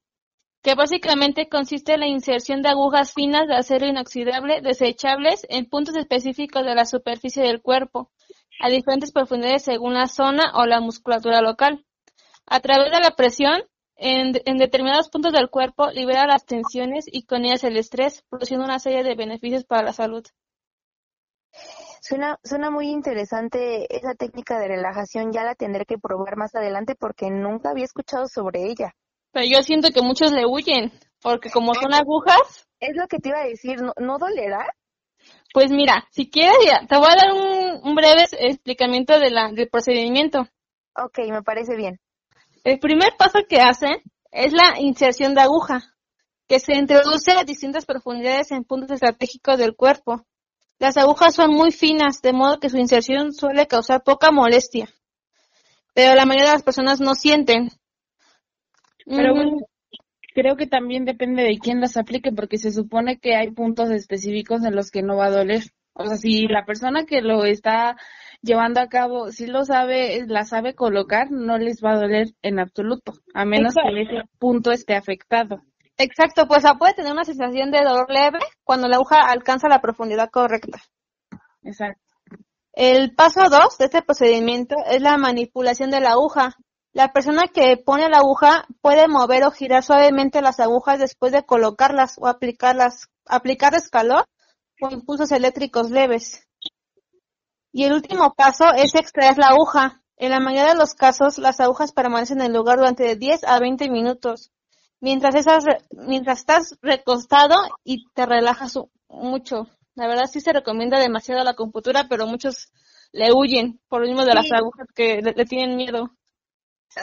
que 0.61 0.75
básicamente 0.75 1.49
consiste 1.49 1.93
en 1.93 2.01
la 2.01 2.07
inserción 2.07 2.61
de 2.61 2.69
agujas 2.69 3.13
finas 3.13 3.47
de 3.47 3.55
acero 3.55 3.87
inoxidable 3.87 4.61
desechables 4.61 5.45
en 5.49 5.65
puntos 5.65 5.95
específicos 5.95 6.63
de 6.63 6.75
la 6.75 6.85
superficie 6.85 7.41
del 7.41 7.61
cuerpo, 7.61 8.11
a 8.59 8.69
diferentes 8.69 9.11
profundidades 9.11 9.63
según 9.63 9.95
la 9.95 10.07
zona 10.07 10.51
o 10.53 10.65
la 10.65 10.79
musculatura 10.79 11.41
local. 11.41 11.83
A 12.45 12.59
través 12.59 12.91
de 12.91 12.99
la 12.99 13.11
presión, 13.11 13.63
en, 13.95 14.33
en, 14.45 14.57
determinados 14.57 15.09
puntos 15.09 15.33
del 15.33 15.49
cuerpo 15.49 15.89
libera 15.91 16.27
las 16.27 16.45
tensiones 16.45 17.05
y 17.07 17.23
con 17.23 17.43
ellas 17.43 17.63
el 17.63 17.77
estrés, 17.77 18.23
produciendo 18.29 18.65
una 18.65 18.79
serie 18.79 19.03
de 19.03 19.15
beneficios 19.15 19.63
para 19.65 19.83
la 19.83 19.93
salud. 19.93 20.23
Suena, 22.05 22.37
suena 22.43 22.69
muy 22.69 22.89
interesante 22.89 23.87
esa 23.95 24.13
técnica 24.13 24.59
de 24.59 24.67
relajación, 24.67 25.31
ya 25.31 25.45
la 25.45 25.55
tendré 25.55 25.85
que 25.85 25.97
probar 25.97 26.35
más 26.35 26.53
adelante 26.53 26.95
porque 26.95 27.29
nunca 27.31 27.69
había 27.69 27.85
escuchado 27.85 28.27
sobre 28.27 28.63
ella. 28.65 28.93
Pero 29.31 29.45
yo 29.49 29.61
siento 29.63 29.89
que 29.91 30.01
muchos 30.01 30.33
le 30.33 30.45
huyen, 30.45 30.91
porque 31.21 31.49
como 31.49 31.73
son 31.73 31.93
agujas... 31.93 32.67
Es 32.81 32.97
lo 32.97 33.07
que 33.07 33.19
te 33.19 33.29
iba 33.29 33.39
a 33.39 33.47
decir, 33.47 33.81
¿no, 33.81 33.93
¿no 33.97 34.17
dolerá? 34.17 34.75
Pues 35.53 35.71
mira, 35.71 36.05
si 36.11 36.29
quieres, 36.29 36.57
te 36.89 36.97
voy 36.97 37.07
a 37.09 37.15
dar 37.15 37.31
un, 37.31 37.87
un 37.87 37.95
breve 37.95 38.25
explicamiento 38.37 39.17
de 39.17 39.29
la, 39.29 39.53
del 39.53 39.69
procedimiento. 39.69 40.45
Ok, 40.97 41.19
me 41.29 41.41
parece 41.41 41.77
bien. 41.77 42.01
El 42.65 42.79
primer 42.79 43.15
paso 43.17 43.39
que 43.47 43.61
hacen 43.61 44.01
es 44.29 44.51
la 44.51 44.77
inserción 44.77 45.35
de 45.35 45.41
aguja, 45.41 45.95
que 46.49 46.59
se 46.59 46.75
introduce 46.75 47.31
a 47.31 47.45
distintas 47.45 47.85
profundidades 47.85 48.51
en 48.51 48.65
puntos 48.65 48.91
estratégicos 48.91 49.57
del 49.57 49.73
cuerpo. 49.73 50.25
Las 50.79 50.97
agujas 50.97 51.35
son 51.35 51.51
muy 51.51 51.71
finas, 51.71 52.21
de 52.21 52.33
modo 52.33 52.59
que 52.59 52.69
su 52.69 52.77
inserción 52.77 53.33
suele 53.33 53.67
causar 53.67 54.03
poca 54.03 54.31
molestia. 54.31 54.89
Pero 55.93 56.15
la 56.15 56.25
mayoría 56.25 56.49
de 56.49 56.55
las 56.55 56.63
personas 56.63 56.99
no 56.99 57.15
sienten. 57.15 57.69
Pero 59.05 59.33
bueno, 59.33 59.57
creo 60.33 60.55
que 60.55 60.67
también 60.67 61.05
depende 61.05 61.43
de 61.43 61.57
quién 61.59 61.79
las 61.81 61.97
aplique, 61.97 62.31
porque 62.31 62.57
se 62.57 62.71
supone 62.71 63.19
que 63.19 63.35
hay 63.35 63.51
puntos 63.51 63.91
específicos 63.91 64.63
en 64.63 64.75
los 64.75 64.91
que 64.91 65.03
no 65.03 65.17
va 65.17 65.27
a 65.27 65.31
doler. 65.31 65.63
O 65.93 66.05
sea, 66.05 66.17
si 66.17 66.47
la 66.47 66.65
persona 66.65 67.05
que 67.05 67.21
lo 67.21 67.45
está 67.45 67.95
llevando 68.41 68.81
a 68.81 68.87
cabo, 68.87 69.31
si 69.31 69.45
lo 69.45 69.63
sabe, 69.63 70.25
la 70.27 70.43
sabe 70.43 70.73
colocar, 70.73 71.31
no 71.31 71.57
les 71.57 71.83
va 71.83 71.93
a 71.93 71.99
doler 71.99 72.29
en 72.41 72.59
absoluto, 72.59 73.13
a 73.33 73.45
menos 73.45 73.75
que 73.75 74.01
ese 74.01 74.27
punto 74.39 74.71
esté 74.71 74.95
afectado. 74.95 75.61
Exacto, 75.97 76.47
pues 76.47 76.63
puede 76.79 76.93
tener 76.93 77.11
una 77.11 77.23
sensación 77.23 77.71
de 77.71 77.83
dolor 77.83 78.09
leve 78.09 78.39
cuando 78.63 78.87
la 78.87 78.95
aguja 78.95 79.17
alcanza 79.27 79.67
la 79.67 79.81
profundidad 79.81 80.29
correcta. 80.31 80.81
Exacto. 81.61 82.01
El 82.73 83.13
paso 83.13 83.41
2 83.49 83.77
de 83.77 83.85
este 83.85 84.01
procedimiento 84.01 84.75
es 84.87 85.01
la 85.01 85.17
manipulación 85.17 85.91
de 85.91 85.99
la 85.99 86.13
aguja. 86.13 86.55
La 86.91 87.13
persona 87.13 87.43
que 87.47 87.77
pone 87.77 88.09
la 88.09 88.17
aguja 88.17 88.65
puede 88.81 89.07
mover 89.07 89.43
o 89.43 89.51
girar 89.51 89.83
suavemente 89.83 90.41
las 90.41 90.59
agujas 90.59 90.99
después 90.99 91.31
de 91.31 91.45
colocarlas 91.45 92.15
o 92.17 92.27
aplicarlas, 92.27 93.09
aplicarles 93.27 93.89
calor 93.89 94.25
o 94.81 94.89
impulsos 94.91 95.31
eléctricos 95.31 95.91
leves. 95.91 96.47
Y 97.71 97.85
el 97.85 97.93
último 97.93 98.33
paso 98.33 98.65
es 98.75 98.95
extraer 98.95 99.37
la 99.37 99.49
aguja. 99.49 100.01
En 100.17 100.31
la 100.31 100.39
mayoría 100.39 100.73
de 100.73 100.79
los 100.79 100.95
casos, 100.95 101.37
las 101.37 101.59
agujas 101.59 101.91
permanecen 101.91 102.39
en 102.41 102.47
el 102.47 102.53
lugar 102.53 102.77
durante 102.77 103.15
10 103.15 103.43
a 103.43 103.59
20 103.59 103.89
minutos 103.89 104.52
mientras, 105.03 105.35
esas, 105.35 105.65
mientras 105.91 106.39
estás 106.39 106.77
recostado 106.81 107.55
y 107.83 108.05
te 108.13 108.25
relajas 108.25 108.79
mucho. 109.09 109.67
La 109.95 110.07
verdad 110.07 110.25
sí 110.31 110.39
se 110.39 110.53
recomienda 110.53 110.97
demasiado 110.97 111.43
la 111.43 111.51
acupuntura, 111.51 112.07
pero 112.09 112.25
muchos 112.25 112.71
le 113.11 113.31
huyen 113.33 113.81
por 113.89 114.01
lo 114.01 114.07
mismo 114.07 114.25
de 114.25 114.33
las 114.33 114.49
agujas 114.51 114.87
que 114.95 115.21
le, 115.21 115.45
tienen 115.45 115.75
miedo. 115.75 116.09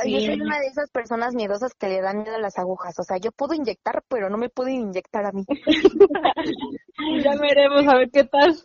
Yo 0.06 0.18
soy 0.18 0.40
una 0.40 0.58
de 0.60 0.68
esas 0.68 0.90
personas 0.90 1.34
miedosas 1.34 1.74
que 1.74 1.88
le 1.88 2.00
dan 2.00 2.22
miedo 2.22 2.36
a 2.36 2.40
las 2.40 2.58
agujas. 2.58 2.98
O 2.98 3.02
sea, 3.02 3.18
yo 3.18 3.32
puedo 3.32 3.52
inyectar, 3.52 4.02
pero 4.08 4.30
no 4.30 4.38
me 4.38 4.48
pueden 4.48 4.76
inyectar 4.76 5.26
a 5.26 5.32
mí. 5.32 5.44
ya 7.22 7.36
veremos 7.38 7.86
a 7.86 7.98
ver 7.98 8.10
qué 8.10 8.24
tal. 8.24 8.56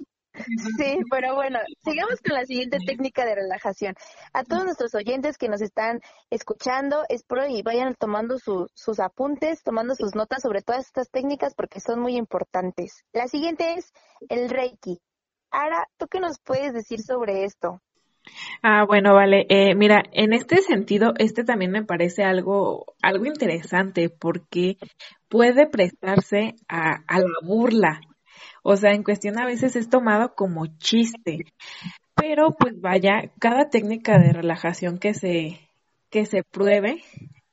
Sí, 0.78 1.00
pero 1.10 1.36
bueno, 1.36 1.60
sigamos 1.84 2.20
con 2.22 2.36
la 2.36 2.46
siguiente 2.46 2.78
técnica 2.86 3.26
de 3.26 3.36
relajación. 3.36 3.96
A 4.34 4.44
todos 4.44 4.66
nuestros 4.66 4.94
oyentes 4.96 5.38
que 5.38 5.50
nos 5.50 5.62
están 5.62 6.02
escuchando, 6.30 7.04
espero 7.10 7.48
y 7.48 7.62
vayan 7.62 7.96
tomando 7.96 8.38
sus 8.38 9.00
apuntes, 9.00 9.64
tomando 9.64 9.96
sus 9.96 10.16
notas 10.16 10.42
sobre 10.42 10.62
todas 10.62 10.86
estas 10.86 11.10
técnicas 11.10 11.54
porque 11.56 11.80
son 11.80 12.00
muy 12.00 12.16
importantes. 12.18 13.04
La 13.14 13.28
siguiente 13.28 13.76
es 13.76 13.94
el 14.30 14.50
Reiki. 14.50 15.00
Ara, 15.52 15.88
¿tú 15.98 16.08
qué 16.08 16.20
nos 16.20 16.40
puedes 16.40 16.74
decir 16.74 17.02
sobre 17.02 17.46
esto? 17.46 17.82
Ah, 18.62 18.86
bueno, 18.86 19.14
vale. 19.14 19.46
Eh, 19.50 19.76
mira, 19.76 20.04
en 20.12 20.34
este 20.34 20.58
sentido, 20.62 21.14
este 21.18 21.44
también 21.44 21.72
me 21.72 21.84
parece 21.84 22.24
algo, 22.24 22.86
algo 23.02 23.26
interesante 23.26 24.10
porque 24.10 24.78
puede 25.30 25.68
prestarse 25.68 26.56
a, 26.68 27.04
a 27.08 27.20
la 27.20 27.40
burla 27.44 28.02
o 28.68 28.76
sea, 28.78 28.94
en 28.94 29.04
cuestión 29.04 29.40
a 29.40 29.46
veces 29.46 29.76
es 29.76 29.92
tomado 29.92 30.34
como 30.34 30.66
chiste. 30.66 31.46
Pero 32.16 32.56
pues 32.58 32.82
vaya, 32.82 33.32
cada 33.40 33.70
técnica 33.70 34.18
de 34.18 34.34
relajación 34.34 34.98
que 34.98 35.14
se, 35.14 35.60
que 36.10 36.26
se 36.26 36.42
pruebe, 36.42 37.04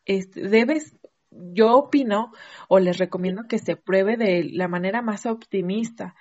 este, 0.06 0.48
debes, 0.48 0.96
yo 1.30 1.74
opino 1.74 2.32
o 2.66 2.78
les 2.78 2.96
recomiendo 2.96 3.42
que 3.46 3.58
se 3.58 3.76
pruebe 3.76 4.16
de 4.16 4.44
la 4.54 4.68
manera 4.68 5.02
más 5.02 5.26
optimista. 5.26 6.14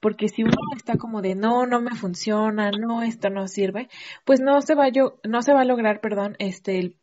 Porque 0.00 0.28
si 0.28 0.44
uno 0.44 0.56
está 0.74 0.96
como 0.96 1.20
de 1.20 1.34
no, 1.34 1.66
no 1.66 1.82
me 1.82 1.94
funciona, 1.94 2.70
no, 2.70 3.02
esto 3.02 3.28
no 3.28 3.48
sirve, 3.48 3.90
pues 4.24 4.40
no 4.40 4.62
se 4.62 4.74
va, 4.74 4.88
yo, 4.88 5.20
no 5.24 5.42
se 5.42 5.52
va 5.52 5.60
a 5.60 5.66
lograr, 5.66 6.00
perdón, 6.00 6.36
este, 6.38 6.78
el, 6.78 6.96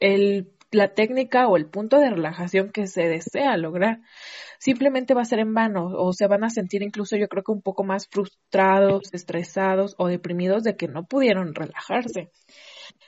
el 0.00 0.50
la 0.70 0.94
técnica 0.94 1.48
o 1.48 1.56
el 1.56 1.66
punto 1.66 1.98
de 1.98 2.10
relajación 2.10 2.70
que 2.70 2.86
se 2.86 3.02
desea 3.02 3.56
lograr. 3.56 4.00
Simplemente 4.58 5.14
va 5.14 5.22
a 5.22 5.26
ser 5.26 5.40
en 5.40 5.54
vano 5.54 5.86
o 5.86 6.12
se 6.12 6.26
van 6.26 6.44
a 6.44 6.50
sentir 6.50 6.82
incluso 6.82 7.16
yo 7.16 7.28
creo 7.28 7.42
que 7.42 7.52
un 7.52 7.62
poco 7.62 7.84
más 7.84 8.08
frustrados, 8.08 9.12
estresados 9.12 9.94
o 9.98 10.08
deprimidos 10.08 10.62
de 10.62 10.76
que 10.76 10.88
no 10.88 11.04
pudieron 11.06 11.54
relajarse. 11.54 12.30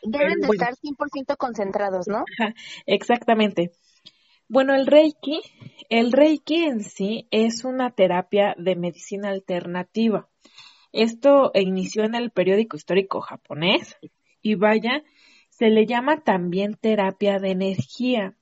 Deben 0.02 0.40
de 0.40 0.48
estar 0.48 0.74
100% 0.74 1.36
concentrados, 1.36 2.08
¿no? 2.08 2.24
Exactamente. 2.86 3.72
Bueno, 4.48 4.74
el 4.74 4.86
Reiki, 4.86 5.40
el 5.88 6.12
Reiki 6.12 6.64
en 6.64 6.82
sí 6.82 7.26
es 7.30 7.64
una 7.64 7.90
terapia 7.90 8.54
de 8.58 8.76
medicina 8.76 9.30
alternativa. 9.30 10.28
Esto 10.92 11.52
inició 11.54 12.04
en 12.04 12.14
el 12.14 12.30
periódico 12.30 12.76
histórico 12.76 13.20
japonés 13.22 13.96
y 14.42 14.56
vaya, 14.56 15.02
se 15.62 15.70
le 15.70 15.86
llama 15.86 16.24
también 16.24 16.74
terapia 16.74 17.38
de 17.38 17.52
energía. 17.52 18.34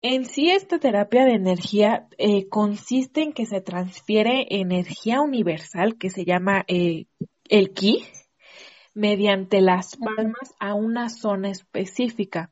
En 0.00 0.24
sí, 0.24 0.48
esta 0.48 0.78
terapia 0.78 1.26
de 1.26 1.34
energía 1.34 2.08
eh, 2.16 2.48
consiste 2.48 3.20
en 3.20 3.34
que 3.34 3.44
se 3.44 3.60
transfiere 3.60 4.46
energía 4.48 5.20
universal 5.20 5.98
que 5.98 6.08
se 6.08 6.24
llama 6.24 6.64
eh, 6.68 7.04
el 7.50 7.74
ki 7.74 8.02
mediante 8.94 9.60
las 9.60 9.98
palmas 9.98 10.54
a 10.58 10.72
una 10.72 11.10
zona 11.10 11.50
específica. 11.50 12.50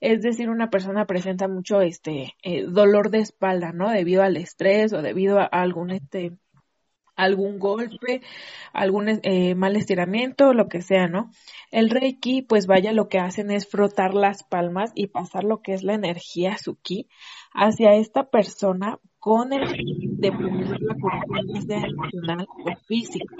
Es 0.00 0.20
decir, 0.22 0.50
una 0.50 0.68
persona 0.68 1.06
presenta 1.06 1.46
mucho 1.46 1.80
este 1.80 2.34
eh, 2.42 2.64
dolor 2.64 3.10
de 3.10 3.20
espalda, 3.20 3.70
¿no? 3.70 3.92
Debido 3.92 4.24
al 4.24 4.36
estrés 4.36 4.92
o 4.92 5.02
debido 5.02 5.38
a 5.38 5.44
algún 5.44 5.92
este 5.92 6.32
algún 7.18 7.58
golpe, 7.58 8.22
algún 8.72 9.08
eh, 9.22 9.54
mal 9.56 9.76
estiramiento, 9.76 10.54
lo 10.54 10.68
que 10.68 10.80
sea, 10.80 11.08
¿no? 11.08 11.30
El 11.70 11.90
Reiki, 11.90 12.42
pues 12.42 12.66
vaya, 12.66 12.92
lo 12.92 13.08
que 13.08 13.18
hacen 13.18 13.50
es 13.50 13.68
frotar 13.68 14.14
las 14.14 14.44
palmas 14.44 14.92
y 14.94 15.08
pasar 15.08 15.42
lo 15.44 15.60
que 15.60 15.74
es 15.74 15.82
la 15.82 15.94
energía, 15.94 16.56
su 16.56 16.76
ki, 16.76 17.08
hacia 17.52 17.94
esta 17.94 18.30
persona 18.30 19.00
con 19.18 19.52
el 19.52 19.66
de 20.16 20.30
poner 20.30 20.80
la 20.80 20.94
curación 20.94 21.84
emocional 21.84 22.46
o 22.48 22.76
física. 22.86 23.36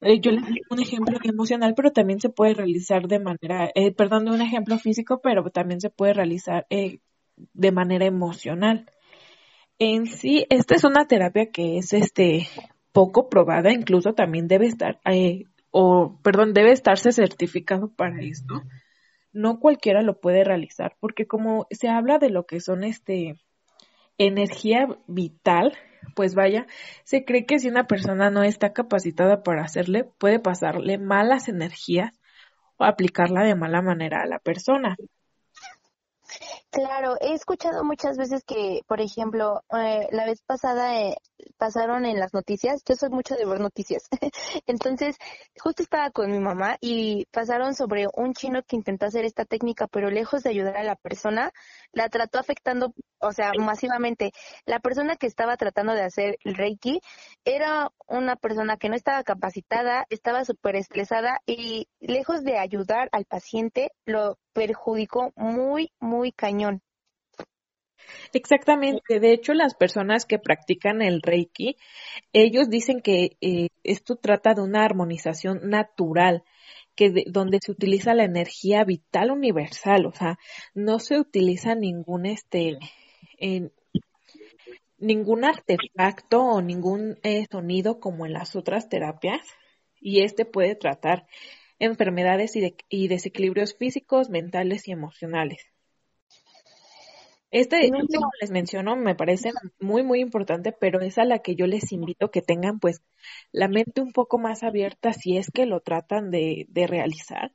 Eh, 0.00 0.20
yo 0.20 0.30
les 0.30 0.46
doy 0.46 0.60
un 0.70 0.80
ejemplo 0.80 1.18
emocional, 1.24 1.74
pero 1.74 1.90
también 1.90 2.20
se 2.20 2.28
puede 2.28 2.54
realizar 2.54 3.08
de 3.08 3.18
manera, 3.18 3.70
eh, 3.74 3.92
perdón, 3.92 4.26
de 4.26 4.30
un 4.30 4.40
ejemplo 4.40 4.78
físico, 4.78 5.20
pero 5.20 5.42
también 5.50 5.80
se 5.80 5.90
puede 5.90 6.14
realizar 6.14 6.66
de 6.68 7.72
manera 7.72 8.06
emocional. 8.06 8.86
En 9.80 10.06
sí, 10.06 10.46
esta 10.50 10.76
es 10.76 10.84
una 10.84 11.06
terapia 11.06 11.50
que 11.50 11.78
es 11.78 11.92
este 11.92 12.46
poco 12.94 13.28
probada, 13.28 13.72
incluso 13.72 14.14
también 14.14 14.46
debe 14.46 14.66
estar, 14.66 15.00
eh, 15.04 15.46
o 15.72 16.16
perdón, 16.22 16.54
debe 16.54 16.70
estarse 16.70 17.10
certificado 17.10 17.88
para 17.88 18.22
esto. 18.22 18.62
No 19.32 19.58
cualquiera 19.58 20.00
lo 20.00 20.20
puede 20.20 20.44
realizar, 20.44 20.96
porque 21.00 21.26
como 21.26 21.66
se 21.72 21.88
habla 21.88 22.18
de 22.18 22.30
lo 22.30 22.46
que 22.46 22.60
son 22.60 22.84
este 22.84 23.34
energía 24.16 24.86
vital, 25.08 25.76
pues 26.14 26.36
vaya, 26.36 26.68
se 27.02 27.24
cree 27.24 27.46
que 27.46 27.58
si 27.58 27.68
una 27.68 27.88
persona 27.88 28.30
no 28.30 28.44
está 28.44 28.72
capacitada 28.72 29.42
para 29.42 29.64
hacerle, 29.64 30.04
puede 30.04 30.38
pasarle 30.38 30.96
malas 30.96 31.48
energías 31.48 32.12
o 32.76 32.84
aplicarla 32.84 33.42
de 33.42 33.56
mala 33.56 33.82
manera 33.82 34.22
a 34.22 34.28
la 34.28 34.38
persona. 34.38 34.96
Claro, 36.74 37.16
he 37.20 37.34
escuchado 37.34 37.84
muchas 37.84 38.16
veces 38.16 38.42
que, 38.44 38.80
por 38.88 39.00
ejemplo, 39.00 39.62
eh, 39.78 40.08
la 40.10 40.24
vez 40.26 40.42
pasada 40.42 41.00
eh, 41.00 41.14
pasaron 41.56 42.04
en 42.04 42.18
las 42.18 42.34
noticias. 42.34 42.82
Yo 42.84 42.96
soy 42.96 43.10
mucho 43.10 43.36
de 43.36 43.46
ver 43.46 43.60
noticias. 43.60 44.08
Entonces, 44.66 45.16
justo 45.56 45.84
estaba 45.84 46.10
con 46.10 46.32
mi 46.32 46.40
mamá 46.40 46.76
y 46.80 47.26
pasaron 47.30 47.76
sobre 47.76 48.08
un 48.16 48.34
chino 48.34 48.64
que 48.64 48.74
intentó 48.74 49.06
hacer 49.06 49.24
esta 49.24 49.44
técnica, 49.44 49.86
pero 49.86 50.10
lejos 50.10 50.42
de 50.42 50.50
ayudar 50.50 50.76
a 50.76 50.82
la 50.82 50.96
persona, 50.96 51.52
la 51.92 52.08
trató 52.08 52.40
afectando, 52.40 52.92
o 53.20 53.30
sea, 53.30 53.52
masivamente. 53.56 54.32
La 54.66 54.80
persona 54.80 55.14
que 55.14 55.28
estaba 55.28 55.56
tratando 55.56 55.92
de 55.92 56.02
hacer 56.02 56.38
el 56.42 56.56
Reiki 56.56 57.00
era 57.44 57.92
una 58.08 58.34
persona 58.34 58.78
que 58.78 58.88
no 58.88 58.96
estaba 58.96 59.22
capacitada, 59.22 60.06
estaba 60.10 60.44
súper 60.44 60.74
estresada 60.74 61.38
y 61.46 61.86
lejos 62.00 62.42
de 62.42 62.58
ayudar 62.58 63.08
al 63.12 63.26
paciente, 63.26 63.92
lo 64.06 64.38
perjudicó 64.54 65.32
muy, 65.36 65.92
muy 66.00 66.32
cañón. 66.32 66.63
Exactamente. 68.32 69.20
De 69.20 69.32
hecho, 69.32 69.54
las 69.54 69.74
personas 69.74 70.24
que 70.24 70.38
practican 70.38 71.02
el 71.02 71.22
Reiki, 71.22 71.76
ellos 72.32 72.68
dicen 72.68 73.00
que 73.00 73.36
eh, 73.40 73.68
esto 73.82 74.16
trata 74.16 74.54
de 74.54 74.62
una 74.62 74.84
armonización 74.84 75.68
natural, 75.68 76.42
que 76.94 77.24
donde 77.26 77.58
se 77.60 77.72
utiliza 77.72 78.14
la 78.14 78.24
energía 78.24 78.84
vital 78.84 79.30
universal, 79.30 80.06
o 80.06 80.12
sea, 80.12 80.38
no 80.74 80.98
se 80.98 81.18
utiliza 81.18 81.74
ningún 81.74 82.26
este 82.26 82.78
ningún 84.98 85.44
artefacto 85.44 86.42
o 86.42 86.62
ningún 86.62 87.18
eh, 87.22 87.46
sonido 87.50 88.00
como 88.00 88.26
en 88.26 88.32
las 88.32 88.56
otras 88.56 88.88
terapias 88.88 89.46
y 90.00 90.22
este 90.22 90.44
puede 90.44 90.76
tratar 90.76 91.26
enfermedades 91.78 92.54
y 92.56 93.08
desequilibrios 93.08 93.74
físicos, 93.76 94.30
mentales 94.30 94.88
y 94.88 94.92
emocionales. 94.92 95.73
Este, 97.54 97.86
este, 97.86 98.16
como 98.16 98.32
les 98.40 98.50
menciono, 98.50 98.96
me 98.96 99.14
parece 99.14 99.52
muy, 99.78 100.02
muy 100.02 100.18
importante, 100.18 100.72
pero 100.72 101.00
es 101.00 101.18
a 101.18 101.24
la 101.24 101.38
que 101.38 101.54
yo 101.54 101.68
les 101.68 101.92
invito 101.92 102.32
que 102.32 102.42
tengan, 102.42 102.80
pues, 102.80 103.00
la 103.52 103.68
mente 103.68 104.00
un 104.00 104.12
poco 104.12 104.38
más 104.38 104.64
abierta 104.64 105.12
si 105.12 105.36
es 105.36 105.52
que 105.52 105.64
lo 105.64 105.78
tratan 105.78 106.32
de, 106.32 106.66
de 106.68 106.88
realizar, 106.88 107.52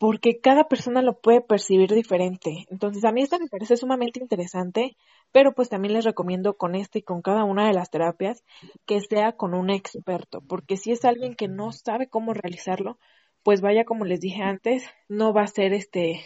porque 0.00 0.40
cada 0.40 0.66
persona 0.66 1.02
lo 1.02 1.20
puede 1.20 1.40
percibir 1.40 1.92
diferente. 1.92 2.66
Entonces, 2.68 3.04
a 3.04 3.12
mí 3.12 3.22
esta 3.22 3.38
me 3.38 3.46
parece 3.46 3.76
sumamente 3.76 4.18
interesante, 4.18 4.96
pero 5.30 5.54
pues 5.54 5.68
también 5.68 5.94
les 5.94 6.04
recomiendo 6.04 6.56
con 6.56 6.74
este 6.74 6.98
y 6.98 7.02
con 7.02 7.22
cada 7.22 7.44
una 7.44 7.68
de 7.68 7.74
las 7.74 7.90
terapias 7.90 8.42
que 8.86 9.00
sea 9.00 9.36
con 9.36 9.54
un 9.54 9.70
experto, 9.70 10.40
porque 10.40 10.76
si 10.76 10.90
es 10.90 11.04
alguien 11.04 11.36
que 11.36 11.46
no 11.46 11.70
sabe 11.70 12.08
cómo 12.08 12.34
realizarlo, 12.34 12.98
pues 13.44 13.60
vaya, 13.60 13.84
como 13.84 14.04
les 14.04 14.18
dije 14.18 14.42
antes, 14.42 14.84
no 15.08 15.32
va 15.32 15.42
a 15.42 15.46
ser 15.46 15.74
este 15.74 16.22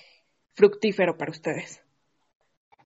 fructífero 0.55 1.19
para 1.19 1.31
ustedes. 1.31 1.83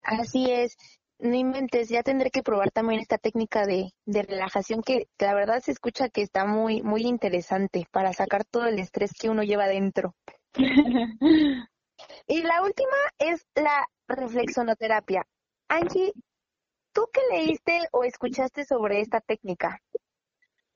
Así 0.05 0.51
es, 0.51 0.77
no 1.19 1.35
inventes, 1.35 1.89
ya 1.89 2.03
tendré 2.03 2.31
que 2.31 2.43
probar 2.43 2.71
también 2.71 3.01
esta 3.01 3.19
técnica 3.19 3.65
de, 3.67 3.93
de 4.05 4.23
relajación 4.23 4.83
que, 4.83 5.09
la 5.19 5.35
verdad 5.35 5.61
se 5.61 5.73
escucha 5.73 6.09
que 6.09 6.23
está 6.23 6.45
muy, 6.45 6.83
muy 6.83 7.03
interesante 7.03 7.87
para 7.91 8.13
sacar 8.13 8.45
todo 8.45 8.67
el 8.67 8.79
estrés 8.79 9.13
que 9.19 9.31
uno 9.31 9.43
lleva 9.43 9.67
dentro. 9.67 10.15
y 12.27 12.43
la 12.43 12.63
última 12.63 12.97
es 13.19 13.47
la 13.55 13.87
reflexonoterapia. 14.07 15.27
Angie, 15.69 16.13
¿tú 16.93 17.09
qué 17.13 17.21
leíste 17.31 17.89
o 17.93 18.05
escuchaste 18.05 18.65
sobre 18.65 19.01
esta 19.01 19.21
técnica? 19.21 19.81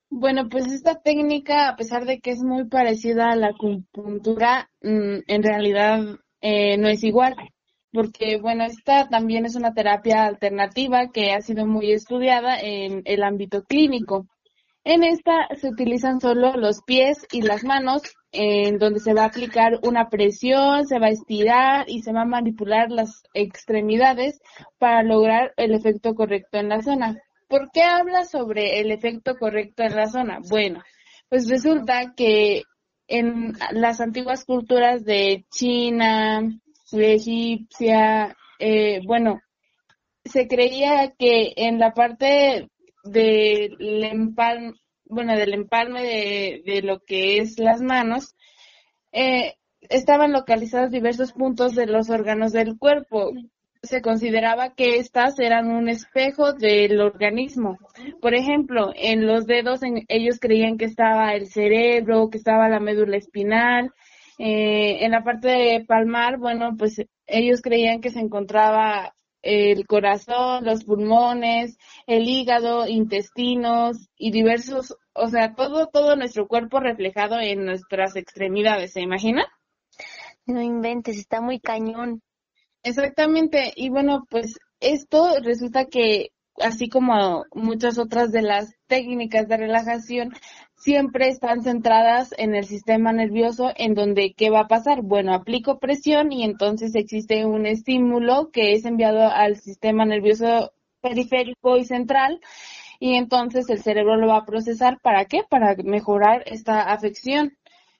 Bueno, 0.09 0.49
pues 0.49 0.65
esta 0.65 0.99
técnica, 0.99 1.69
a 1.69 1.75
pesar 1.75 2.05
de 2.05 2.19
que 2.19 2.31
es 2.31 2.41
muy 2.41 2.65
parecida 2.65 3.29
a 3.29 3.35
la 3.35 3.49
acupuntura, 3.49 4.71
mm, 4.81 5.19
en 5.27 5.43
realidad 5.43 5.99
eh, 6.41 6.77
no 6.77 6.87
es 6.87 7.03
igual 7.03 7.35
porque 7.91 8.37
bueno, 8.37 8.63
esta 8.65 9.07
también 9.07 9.45
es 9.45 9.55
una 9.55 9.73
terapia 9.73 10.25
alternativa 10.25 11.09
que 11.11 11.31
ha 11.33 11.41
sido 11.41 11.65
muy 11.65 11.91
estudiada 11.91 12.59
en 12.59 13.01
el 13.05 13.23
ámbito 13.23 13.63
clínico. 13.63 14.27
En 14.83 15.03
esta 15.03 15.47
se 15.59 15.69
utilizan 15.69 16.21
solo 16.21 16.53
los 16.53 16.81
pies 16.83 17.27
y 17.31 17.41
las 17.41 17.63
manos, 17.63 18.01
en 18.31 18.77
donde 18.77 18.99
se 18.99 19.13
va 19.13 19.23
a 19.23 19.27
aplicar 19.27 19.79
una 19.83 20.09
presión, 20.09 20.87
se 20.87 20.99
va 20.99 21.07
a 21.07 21.11
estirar 21.11 21.85
y 21.89 22.01
se 22.01 22.13
va 22.13 22.21
a 22.21 22.25
manipular 22.25 22.89
las 22.89 23.23
extremidades 23.33 24.39
para 24.77 25.03
lograr 25.03 25.53
el 25.57 25.73
efecto 25.73 26.15
correcto 26.15 26.57
en 26.57 26.69
la 26.69 26.81
zona. 26.81 27.17
¿Por 27.47 27.71
qué 27.71 27.83
habla 27.83 28.25
sobre 28.25 28.79
el 28.79 28.91
efecto 28.91 29.35
correcto 29.35 29.83
en 29.83 29.95
la 29.95 30.07
zona? 30.07 30.39
Bueno, 30.49 30.81
pues 31.29 31.49
resulta 31.49 32.13
que 32.15 32.63
en 33.07 33.53
las 33.71 33.99
antiguas 34.01 34.45
culturas 34.45 35.03
de 35.03 35.45
China, 35.51 36.41
egipcia, 36.93 38.35
eh, 38.59 39.01
bueno, 39.05 39.41
se 40.25 40.47
creía 40.47 41.13
que 41.17 41.53
en 41.55 41.79
la 41.79 41.93
parte 41.93 42.69
del 43.03 44.03
empalme, 44.03 44.73
bueno, 45.05 45.35
del 45.35 45.53
empalme 45.53 46.03
de, 46.03 46.81
lo 46.83 46.99
que 46.99 47.39
es 47.39 47.57
las 47.59 47.81
manos, 47.81 48.35
eh, 49.11 49.55
estaban 49.81 50.31
localizados 50.31 50.91
diversos 50.91 51.33
puntos 51.33 51.73
de 51.73 51.87
los 51.87 52.09
órganos 52.09 52.51
del 52.51 52.77
cuerpo. 52.77 53.31
Se 53.81 54.01
consideraba 54.01 54.75
que 54.75 54.97
estas 54.97 55.39
eran 55.39 55.71
un 55.71 55.87
espejo 55.87 56.51
del 56.53 56.99
organismo. 56.99 57.77
Por 58.21 58.35
ejemplo, 58.35 58.91
en 58.93 59.25
los 59.25 59.45
dedos 59.45 59.79
ellos 60.09 60.39
creían 60.39 60.77
que 60.77 60.85
estaba 60.85 61.33
el 61.33 61.47
cerebro, 61.47 62.29
que 62.29 62.37
estaba 62.37 62.67
la 62.67 62.81
médula 62.81 63.15
espinal, 63.15 63.93
eh, 64.39 65.03
en 65.03 65.11
la 65.11 65.21
parte 65.21 65.49
de 65.49 65.85
palmar, 65.85 66.37
bueno, 66.37 66.75
pues 66.77 67.01
ellos 67.27 67.61
creían 67.61 67.99
que 67.99 68.09
se 68.09 68.21
encontraba 68.21 69.13
el 69.41 69.85
corazón, 69.85 70.63
los 70.63 70.85
pulmones, 70.85 71.77
el 72.07 72.27
hígado, 72.27 72.87
intestinos 72.87 74.09
y 74.17 74.31
diversos, 74.31 74.95
o 75.13 75.27
sea, 75.27 75.55
todo, 75.55 75.87
todo 75.87 76.15
nuestro 76.15 76.47
cuerpo 76.47 76.79
reflejado 76.79 77.37
en 77.39 77.65
nuestras 77.65 78.15
extremidades, 78.15 78.93
¿se 78.93 79.01
imagina? 79.01 79.45
No 80.45 80.61
inventes, 80.61 81.17
está 81.17 81.41
muy 81.41 81.59
cañón. 81.59 82.21
Exactamente, 82.81 83.73
y 83.75 83.89
bueno, 83.89 84.25
pues 84.29 84.57
esto 84.79 85.35
resulta 85.43 85.85
que 85.85 86.29
así 86.61 86.87
como 86.87 87.43
muchas 87.53 87.97
otras 87.97 88.31
de 88.31 88.41
las 88.41 88.73
técnicas 88.87 89.49
de 89.49 89.57
relajación, 89.57 90.33
siempre 90.79 91.27
están 91.27 91.61
centradas 91.61 92.33
en 92.37 92.55
el 92.55 92.65
sistema 92.65 93.11
nervioso, 93.11 93.71
en 93.75 93.93
donde, 93.93 94.33
¿qué 94.33 94.49
va 94.49 94.61
a 94.61 94.67
pasar? 94.67 95.01
Bueno, 95.01 95.33
aplico 95.33 95.77
presión 95.77 96.31
y 96.31 96.43
entonces 96.43 96.95
existe 96.95 97.45
un 97.45 97.65
estímulo 97.65 98.49
que 98.51 98.73
es 98.73 98.85
enviado 98.85 99.29
al 99.29 99.57
sistema 99.57 100.05
nervioso 100.05 100.71
periférico 101.01 101.77
y 101.77 101.85
central 101.85 102.39
y 102.99 103.15
entonces 103.15 103.69
el 103.69 103.81
cerebro 103.81 104.15
lo 104.15 104.27
va 104.27 104.37
a 104.37 104.45
procesar. 104.45 104.99
¿Para 105.01 105.25
qué? 105.25 105.43
Para 105.47 105.75
mejorar 105.83 106.43
esta 106.45 106.91
afección. 106.91 107.57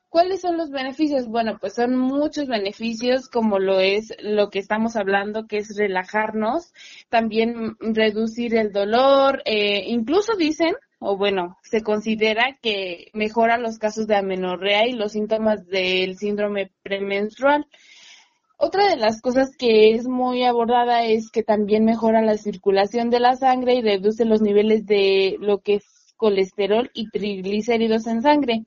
¿Cuáles 0.07 0.41
son 0.41 0.57
los 0.57 0.71
beneficios? 0.71 1.27
Bueno, 1.27 1.57
pues 1.59 1.75
son 1.75 1.95
muchos 1.95 2.47
beneficios, 2.47 3.29
como 3.29 3.59
lo 3.59 3.79
es 3.79 4.15
lo 4.21 4.49
que 4.49 4.57
estamos 4.57 4.95
hablando, 4.95 5.47
que 5.47 5.57
es 5.57 5.77
relajarnos, 5.77 6.73
también 7.09 7.77
reducir 7.79 8.55
el 8.55 8.71
dolor, 8.71 9.43
eh, 9.45 9.83
incluso 9.85 10.35
dicen 10.35 10.73
o 10.99 11.17
bueno, 11.17 11.57
se 11.63 11.81
considera 11.81 12.57
que 12.61 13.09
mejora 13.13 13.57
los 13.57 13.79
casos 13.79 14.05
de 14.07 14.17
amenorrea 14.17 14.87
y 14.87 14.93
los 14.93 15.13
síntomas 15.13 15.65
del 15.67 16.17
síndrome 16.17 16.71
premenstrual. 16.83 17.65
Otra 18.57 18.89
de 18.89 18.97
las 18.97 19.21
cosas 19.21 19.55
que 19.57 19.93
es 19.93 20.05
muy 20.05 20.43
abordada 20.43 21.05
es 21.05 21.31
que 21.31 21.43
también 21.43 21.85
mejora 21.85 22.21
la 22.21 22.37
circulación 22.37 23.09
de 23.09 23.21
la 23.21 23.37
sangre 23.37 23.75
y 23.75 23.81
reduce 23.81 24.25
los 24.25 24.41
niveles 24.41 24.85
de 24.85 25.37
lo 25.39 25.59
que 25.59 25.75
es 25.75 26.13
colesterol 26.17 26.91
y 26.93 27.09
triglicéridos 27.09 28.05
en 28.05 28.21
sangre. 28.21 28.65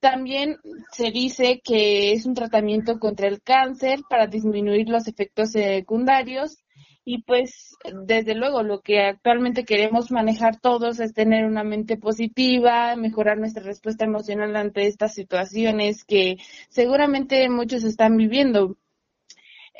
También 0.00 0.56
se 0.90 1.10
dice 1.10 1.60
que 1.62 2.12
es 2.12 2.24
un 2.24 2.34
tratamiento 2.34 2.98
contra 2.98 3.28
el 3.28 3.42
cáncer 3.42 4.00
para 4.08 4.26
disminuir 4.26 4.88
los 4.88 5.06
efectos 5.06 5.52
secundarios 5.52 6.62
y 7.04 7.22
pues 7.22 7.76
desde 8.04 8.34
luego 8.34 8.62
lo 8.62 8.80
que 8.80 9.00
actualmente 9.00 9.64
queremos 9.64 10.10
manejar 10.10 10.60
todos 10.60 11.00
es 11.00 11.12
tener 11.12 11.44
una 11.44 11.64
mente 11.64 11.96
positiva, 11.96 12.94
mejorar 12.96 13.38
nuestra 13.38 13.62
respuesta 13.62 14.04
emocional 14.04 14.54
ante 14.56 14.86
estas 14.86 15.14
situaciones 15.14 16.04
que 16.04 16.36
seguramente 16.68 17.48
muchos 17.48 17.84
están 17.84 18.16
viviendo. 18.16 18.76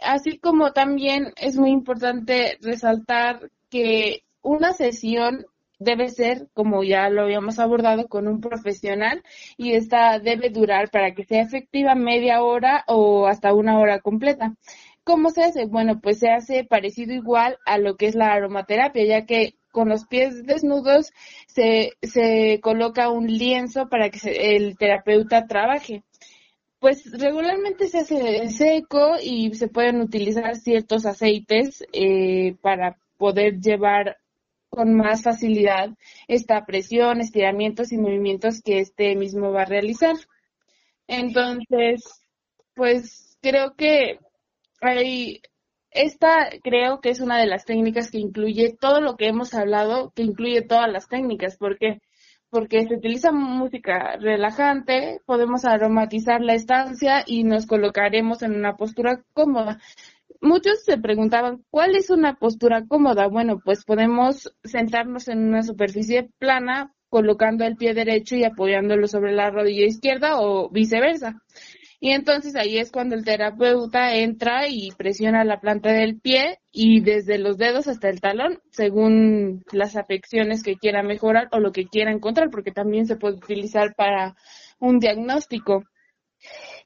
Así 0.03 0.39
como 0.39 0.73
también 0.73 1.33
es 1.37 1.57
muy 1.57 1.71
importante 1.71 2.59
resaltar 2.61 3.51
que 3.71 4.25
una 4.43 4.73
sesión 4.73 5.47
debe 5.79 6.09
ser, 6.09 6.49
como 6.55 6.83
ya 6.83 7.09
lo 7.09 7.23
habíamos 7.23 7.59
abordado, 7.59 8.09
con 8.09 8.29
un 8.29 8.41
profesional 8.41 9.23
y 9.57 9.73
esta 9.73 10.19
debe 10.19 10.51
durar 10.51 10.91
para 10.91 11.13
que 11.15 11.25
sea 11.25 11.43
efectiva 11.43 11.95
media 11.95 12.43
hora 12.43 12.85
o 12.87 13.27
hasta 13.27 13.53
una 13.55 13.79
hora 13.79 14.01
completa. 14.01 14.55
¿Cómo 15.05 15.31
se 15.31 15.43
hace? 15.43 15.67
Bueno, 15.67 16.01
pues 16.01 16.19
se 16.21 16.31
hace 16.31 16.65
parecido 16.65 17.13
igual 17.13 17.59
a 17.67 17.79
lo 17.79 17.97
que 17.97 18.07
es 18.07 18.15
la 18.15 18.33
aromaterapia, 18.33 19.05
ya 19.05 19.27
que 19.27 19.57
con 19.73 19.89
los 19.89 20.07
pies 20.07 20.45
desnudos 20.45 21.13
se, 21.49 21.93
se 22.03 22.61
coloca 22.63 23.11
un 23.11 23.27
lienzo 23.27 23.89
para 23.89 24.11
que 24.11 24.55
el 24.57 24.77
terapeuta 24.77 25.47
trabaje. 25.47 26.05
Pues 26.79 27.11
regularmente 27.19 27.89
se 27.89 27.99
hace 27.99 28.49
seco 28.51 29.15
y 29.23 29.55
se 29.55 29.69
pueden 29.69 30.01
utilizar 30.01 30.57
ciertos 30.57 31.07
aceites 31.07 31.85
eh, 31.93 32.57
para 32.61 32.99
poder 33.17 33.61
llevar 33.61 34.19
con 34.69 34.95
más 34.95 35.23
facilidad 35.23 35.91
esta 36.29 36.65
presión, 36.65 37.21
estiramientos 37.21 37.93
y 37.93 37.99
movimientos 37.99 38.63
que 38.63 38.81
este 38.81 39.17
mismo 39.17 39.53
va 39.53 39.63
a 39.63 39.67
realizar. 39.67 40.17
Entonces, 41.07 42.03
pues 42.75 43.37
creo 43.41 43.75
que 43.77 44.19
hay, 44.83 45.41
esta 45.91 46.51
creo 46.63 47.01
que 47.01 47.11
es 47.11 47.21
una 47.21 47.39
de 47.39 47.47
las 47.47 47.65
técnicas 47.65 48.11
que 48.11 48.19
incluye 48.19 48.77
todo 48.79 49.01
lo 49.01 49.17
que 49.17 49.29
hemos 49.29 49.55
hablado, 49.55 50.13
que 50.15 50.23
incluye 50.23 50.63
todas 50.63 50.91
las 50.91 51.09
técnicas, 51.09 51.57
porque 51.57 52.01
porque 52.53 52.87
se 52.87 52.97
utiliza 52.97 53.33
música 53.33 54.19
relajante, 54.19 55.23
podemos 55.25 55.65
aromatizar 55.65 56.43
la 56.43 56.53
estancia 56.53 57.25
y 57.27 57.45
nos 57.45 57.65
colocaremos 57.65 58.43
en 58.43 58.55
una 58.55 58.77
postura 58.77 59.25
cómoda. 59.33 59.81
Muchos 60.43 60.85
se 60.85 60.99
preguntaban, 60.99 61.65
¿cuál 61.71 61.97
es 61.97 62.11
una 62.11 62.35
postura 62.35 62.85
cómoda? 62.87 63.27
Bueno, 63.29 63.59
pues 63.65 63.87
podemos 63.87 64.53
sentarnos 64.65 65.29
en 65.29 65.49
una 65.49 65.63
superficie 65.63 66.29
plana, 66.39 66.93
colocando 67.09 67.65
el 67.65 67.77
pie 67.77 67.95
derecho 67.95 68.37
y 68.37 68.45
apoyándolo 68.45 69.09
sobre 69.09 69.33
la 69.33 69.49
rodilla 69.49 69.87
izquierda 69.87 70.39
o 70.39 70.69
viceversa. 70.69 71.41
Y 72.05 72.11
entonces 72.11 72.57
ahí 72.57 72.79
es 72.79 72.91
cuando 72.91 73.15
el 73.15 73.25
terapeuta 73.25 74.17
entra 74.17 74.67
y 74.67 74.91
presiona 74.91 75.45
la 75.45 75.61
planta 75.61 75.93
del 75.93 76.19
pie 76.19 76.59
y 76.73 77.01
desde 77.01 77.39
los 77.39 77.59
dedos 77.59 77.87
hasta 77.87 78.09
el 78.09 78.21
talón, 78.21 78.61
según 78.73 79.63
las 79.71 79.95
afecciones 79.95 80.65
que 80.65 80.75
quiera 80.75 81.05
mejorar 81.05 81.47
o 81.53 81.61
lo 81.61 81.71
que 81.71 81.87
quiera 81.87 82.11
encontrar, 82.11 82.51
porque 82.51 82.73
también 82.73 83.07
se 83.07 83.15
puede 83.15 83.37
utilizar 83.37 83.95
para 83.95 84.35
un 84.81 84.99
diagnóstico. 84.99 85.85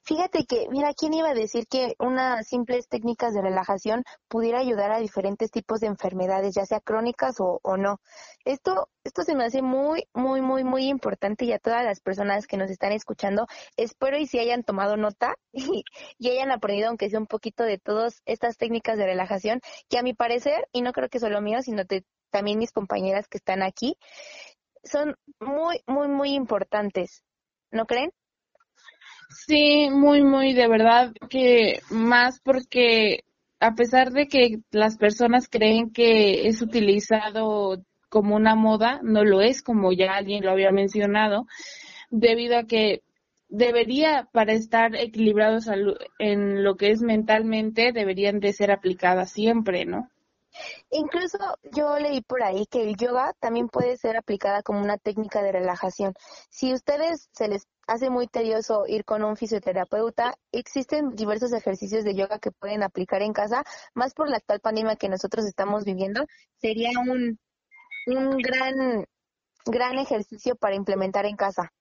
Fíjate 0.07 0.45
que, 0.45 0.69
mira, 0.69 0.93
¿quién 0.93 1.13
iba 1.13 1.31
a 1.31 1.33
decir 1.33 1.67
que 1.67 1.95
unas 1.99 2.47
simples 2.47 2.87
técnicas 2.87 3.33
de 3.33 3.41
relajación 3.41 4.05
pudiera 4.29 4.59
ayudar 4.59 4.89
a 4.89 4.99
diferentes 4.99 5.51
tipos 5.51 5.81
de 5.81 5.87
enfermedades, 5.87 6.55
ya 6.55 6.65
sea 6.65 6.79
crónicas 6.79 7.35
o, 7.39 7.59
no? 7.75 7.99
Esto, 8.45 8.87
esto 9.03 9.23
se 9.23 9.35
me 9.35 9.43
hace 9.43 9.61
muy, 9.61 10.07
muy, 10.13 10.39
muy, 10.39 10.63
muy 10.63 10.87
importante 10.87 11.43
y 11.43 11.51
a 11.51 11.59
todas 11.59 11.83
las 11.83 11.99
personas 11.99 12.47
que 12.47 12.55
nos 12.55 12.71
están 12.71 12.93
escuchando, 12.93 13.47
espero 13.75 14.17
y 14.17 14.27
si 14.27 14.39
hayan 14.39 14.63
tomado 14.63 14.95
nota 14.95 15.35
y, 15.51 15.83
hayan 16.29 16.51
aprendido, 16.51 16.87
aunque 16.87 17.09
sea 17.09 17.19
un 17.19 17.27
poquito 17.27 17.65
de 17.65 17.77
todas 17.77 18.21
estas 18.25 18.55
técnicas 18.55 18.97
de 18.97 19.07
relajación, 19.07 19.59
que 19.89 19.97
a 19.97 20.03
mi 20.03 20.13
parecer, 20.13 20.69
y 20.71 20.83
no 20.83 20.93
creo 20.93 21.09
que 21.09 21.19
solo 21.19 21.41
mío, 21.41 21.61
sino 21.61 21.83
también 22.31 22.59
mis 22.59 22.71
compañeras 22.71 23.27
que 23.27 23.39
están 23.39 23.61
aquí, 23.61 23.97
son 24.85 25.17
muy, 25.41 25.83
muy, 25.85 26.07
muy 26.07 26.33
importantes. 26.33 27.23
¿No 27.71 27.85
creen? 27.85 28.13
Sí, 29.29 29.89
muy, 29.91 30.23
muy, 30.23 30.53
de 30.53 30.67
verdad 30.67 31.13
que 31.29 31.81
más 31.89 32.39
porque 32.39 33.23
a 33.59 33.75
pesar 33.75 34.11
de 34.11 34.27
que 34.27 34.59
las 34.71 34.97
personas 34.97 35.47
creen 35.49 35.91
que 35.91 36.47
es 36.47 36.61
utilizado 36.61 37.83
como 38.09 38.35
una 38.35 38.55
moda, 38.55 38.99
no 39.03 39.23
lo 39.23 39.41
es, 39.41 39.61
como 39.61 39.91
ya 39.91 40.13
alguien 40.13 40.45
lo 40.45 40.51
había 40.51 40.71
mencionado, 40.71 41.45
debido 42.09 42.57
a 42.57 42.63
que 42.63 43.01
debería, 43.49 44.27
para 44.31 44.53
estar 44.53 44.95
equilibrados 44.95 45.67
en 46.19 46.63
lo 46.63 46.75
que 46.75 46.91
es 46.91 47.01
mentalmente, 47.01 47.91
deberían 47.91 48.39
de 48.39 48.53
ser 48.53 48.71
aplicadas 48.71 49.31
siempre, 49.31 49.85
¿no? 49.85 50.09
Incluso 50.89 51.37
yo 51.73 51.97
leí 51.99 52.21
por 52.21 52.43
ahí 52.43 52.65
que 52.67 52.83
el 52.83 52.95
yoga 52.95 53.33
también 53.39 53.69
puede 53.69 53.97
ser 53.97 54.17
aplicada 54.17 54.63
como 54.63 54.81
una 54.81 54.97
técnica 54.97 55.41
de 55.41 55.51
relajación. 55.51 56.13
Si 56.49 56.73
ustedes 56.73 57.29
se 57.31 57.47
les 57.47 57.67
hace 57.87 58.09
muy 58.09 58.27
tedioso 58.27 58.85
ir 58.87 59.05
con 59.05 59.23
un 59.23 59.37
fisioterapeuta, 59.37 60.35
existen 60.51 61.15
diversos 61.15 61.53
ejercicios 61.53 62.03
de 62.03 62.15
yoga 62.15 62.39
que 62.39 62.51
pueden 62.51 62.83
aplicar 62.83 63.21
en 63.21 63.33
casa, 63.33 63.63
más 63.93 64.13
por 64.13 64.29
la 64.29 64.37
actual 64.37 64.59
pandemia 64.59 64.95
que 64.95 65.09
nosotros 65.09 65.45
estamos 65.45 65.85
viviendo, 65.85 66.25
sería 66.57 66.91
un, 66.99 67.39
un 68.07 68.37
gran 68.37 69.05
gran 69.69 69.97
ejercicio 69.97 70.55
para 70.55 70.75
implementar 70.75 71.25
en 71.25 71.35
casa. 71.35 71.71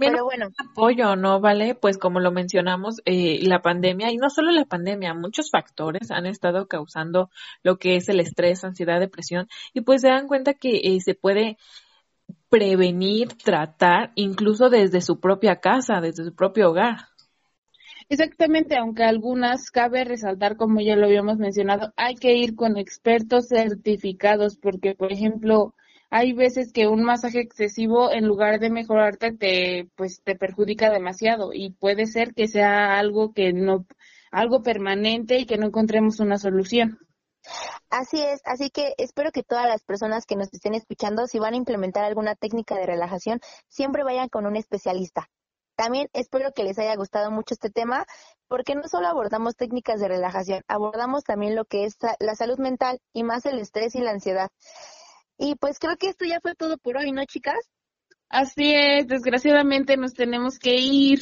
Pero 0.00 0.24
bueno. 0.24 0.48
Apoyo, 0.70 1.16
¿no? 1.16 1.40
Vale, 1.40 1.74
pues 1.74 1.98
como 1.98 2.20
lo 2.20 2.30
mencionamos, 2.32 3.00
eh, 3.04 3.40
la 3.42 3.62
pandemia, 3.62 4.10
y 4.10 4.16
no 4.16 4.30
solo 4.30 4.50
la 4.50 4.64
pandemia, 4.64 5.14
muchos 5.14 5.50
factores 5.50 6.10
han 6.10 6.26
estado 6.26 6.66
causando 6.66 7.30
lo 7.62 7.78
que 7.78 7.96
es 7.96 8.08
el 8.08 8.20
estrés, 8.20 8.64
ansiedad, 8.64 9.00
depresión, 9.00 9.48
y 9.72 9.80
pues 9.80 10.02
se 10.02 10.08
dan 10.08 10.28
cuenta 10.28 10.54
que 10.54 10.80
eh, 10.82 11.00
se 11.00 11.14
puede 11.14 11.56
prevenir, 12.48 13.28
tratar, 13.34 14.12
incluso 14.14 14.70
desde 14.70 15.00
su 15.00 15.18
propia 15.18 15.56
casa, 15.56 16.00
desde 16.00 16.24
su 16.24 16.34
propio 16.34 16.70
hogar. 16.70 16.98
Exactamente, 18.08 18.76
aunque 18.76 19.02
algunas 19.02 19.70
cabe 19.70 20.04
resaltar, 20.04 20.56
como 20.56 20.80
ya 20.80 20.94
lo 20.94 21.06
habíamos 21.06 21.38
mencionado, 21.38 21.92
hay 21.96 22.14
que 22.14 22.34
ir 22.34 22.54
con 22.54 22.76
expertos 22.76 23.48
certificados, 23.48 24.56
porque, 24.56 24.94
por 24.94 25.10
ejemplo, 25.10 25.74
hay 26.14 26.32
veces 26.32 26.72
que 26.72 26.86
un 26.86 27.02
masaje 27.02 27.40
excesivo 27.40 28.12
en 28.12 28.28
lugar 28.28 28.60
de 28.60 28.70
mejorarte 28.70 29.32
te 29.32 29.88
pues 29.96 30.22
te 30.22 30.36
perjudica 30.36 30.88
demasiado 30.88 31.52
y 31.52 31.70
puede 31.70 32.06
ser 32.06 32.34
que 32.34 32.46
sea 32.46 33.00
algo 33.00 33.32
que 33.32 33.52
no 33.52 33.84
algo 34.30 34.62
permanente 34.62 35.38
y 35.40 35.46
que 35.46 35.58
no 35.58 35.66
encontremos 35.66 36.20
una 36.20 36.38
solución. 36.38 37.00
Así 37.90 38.22
es, 38.22 38.42
así 38.44 38.70
que 38.70 38.94
espero 38.96 39.32
que 39.32 39.42
todas 39.42 39.66
las 39.66 39.82
personas 39.82 40.24
que 40.24 40.36
nos 40.36 40.52
estén 40.52 40.74
escuchando, 40.74 41.26
si 41.26 41.40
van 41.40 41.54
a 41.54 41.56
implementar 41.56 42.04
alguna 42.04 42.36
técnica 42.36 42.76
de 42.76 42.86
relajación, 42.86 43.40
siempre 43.68 44.04
vayan 44.04 44.28
con 44.28 44.46
un 44.46 44.54
especialista. 44.54 45.28
También 45.74 46.08
espero 46.12 46.52
que 46.52 46.62
les 46.62 46.78
haya 46.78 46.94
gustado 46.94 47.32
mucho 47.32 47.54
este 47.54 47.70
tema, 47.70 48.06
porque 48.46 48.76
no 48.76 48.86
solo 48.86 49.08
abordamos 49.08 49.56
técnicas 49.56 49.98
de 49.98 50.06
relajación, 50.06 50.62
abordamos 50.68 51.24
también 51.24 51.56
lo 51.56 51.64
que 51.64 51.86
es 51.86 51.96
la 52.20 52.36
salud 52.36 52.58
mental 52.58 53.00
y 53.12 53.24
más 53.24 53.46
el 53.46 53.58
estrés 53.58 53.96
y 53.96 54.00
la 54.00 54.12
ansiedad. 54.12 54.50
Y 55.38 55.56
pues 55.56 55.78
creo 55.78 55.96
que 55.96 56.08
esto 56.08 56.24
ya 56.24 56.40
fue 56.40 56.54
todo 56.54 56.78
por 56.78 56.96
hoy, 56.96 57.12
¿no, 57.12 57.24
chicas? 57.24 57.58
Así 58.28 58.74
es, 58.74 59.06
desgraciadamente 59.06 59.96
nos 59.96 60.14
tenemos 60.14 60.58
que 60.58 60.74
ir. 60.76 61.20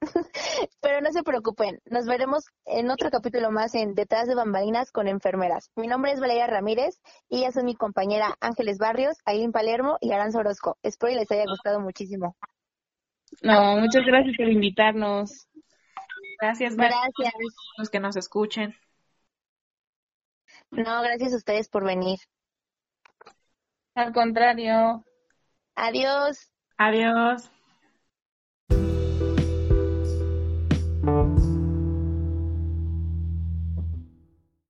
Pero 0.80 1.00
no 1.00 1.10
se 1.10 1.22
preocupen, 1.22 1.80
nos 1.86 2.06
veremos 2.06 2.44
en 2.64 2.90
otro 2.90 3.10
capítulo 3.10 3.50
más 3.50 3.74
en 3.74 3.94
Detrás 3.94 4.28
de 4.28 4.34
Bambalinas 4.34 4.92
con 4.92 5.08
Enfermeras. 5.08 5.70
Mi 5.74 5.86
nombre 5.86 6.12
es 6.12 6.20
Valeria 6.20 6.46
Ramírez 6.46 7.00
y 7.28 7.38
ella 7.38 7.48
es 7.48 7.64
mi 7.64 7.74
compañera 7.74 8.36
Ángeles 8.40 8.78
Barrios, 8.78 9.16
Aileen 9.24 9.52
Palermo 9.52 9.98
y 10.00 10.12
Aranza 10.12 10.38
Orozco. 10.38 10.78
Espero 10.82 11.12
que 11.12 11.20
les 11.20 11.30
haya 11.30 11.44
gustado 11.46 11.80
muchísimo. 11.80 12.36
No, 13.42 13.76
muchas 13.78 14.04
gracias 14.06 14.36
por 14.36 14.48
invitarnos. 14.48 15.48
Gracias, 16.40 16.76
gracias. 16.76 17.34
Los 17.78 17.90
que 17.90 18.00
nos 18.00 18.16
escuchen. 18.16 18.74
No, 20.70 21.02
gracias 21.02 21.32
a 21.32 21.36
ustedes 21.36 21.68
por 21.68 21.84
venir. 21.84 22.18
Al 23.96 24.12
contrario. 24.12 25.02
Adiós. 25.74 26.52
Adiós. 26.76 27.50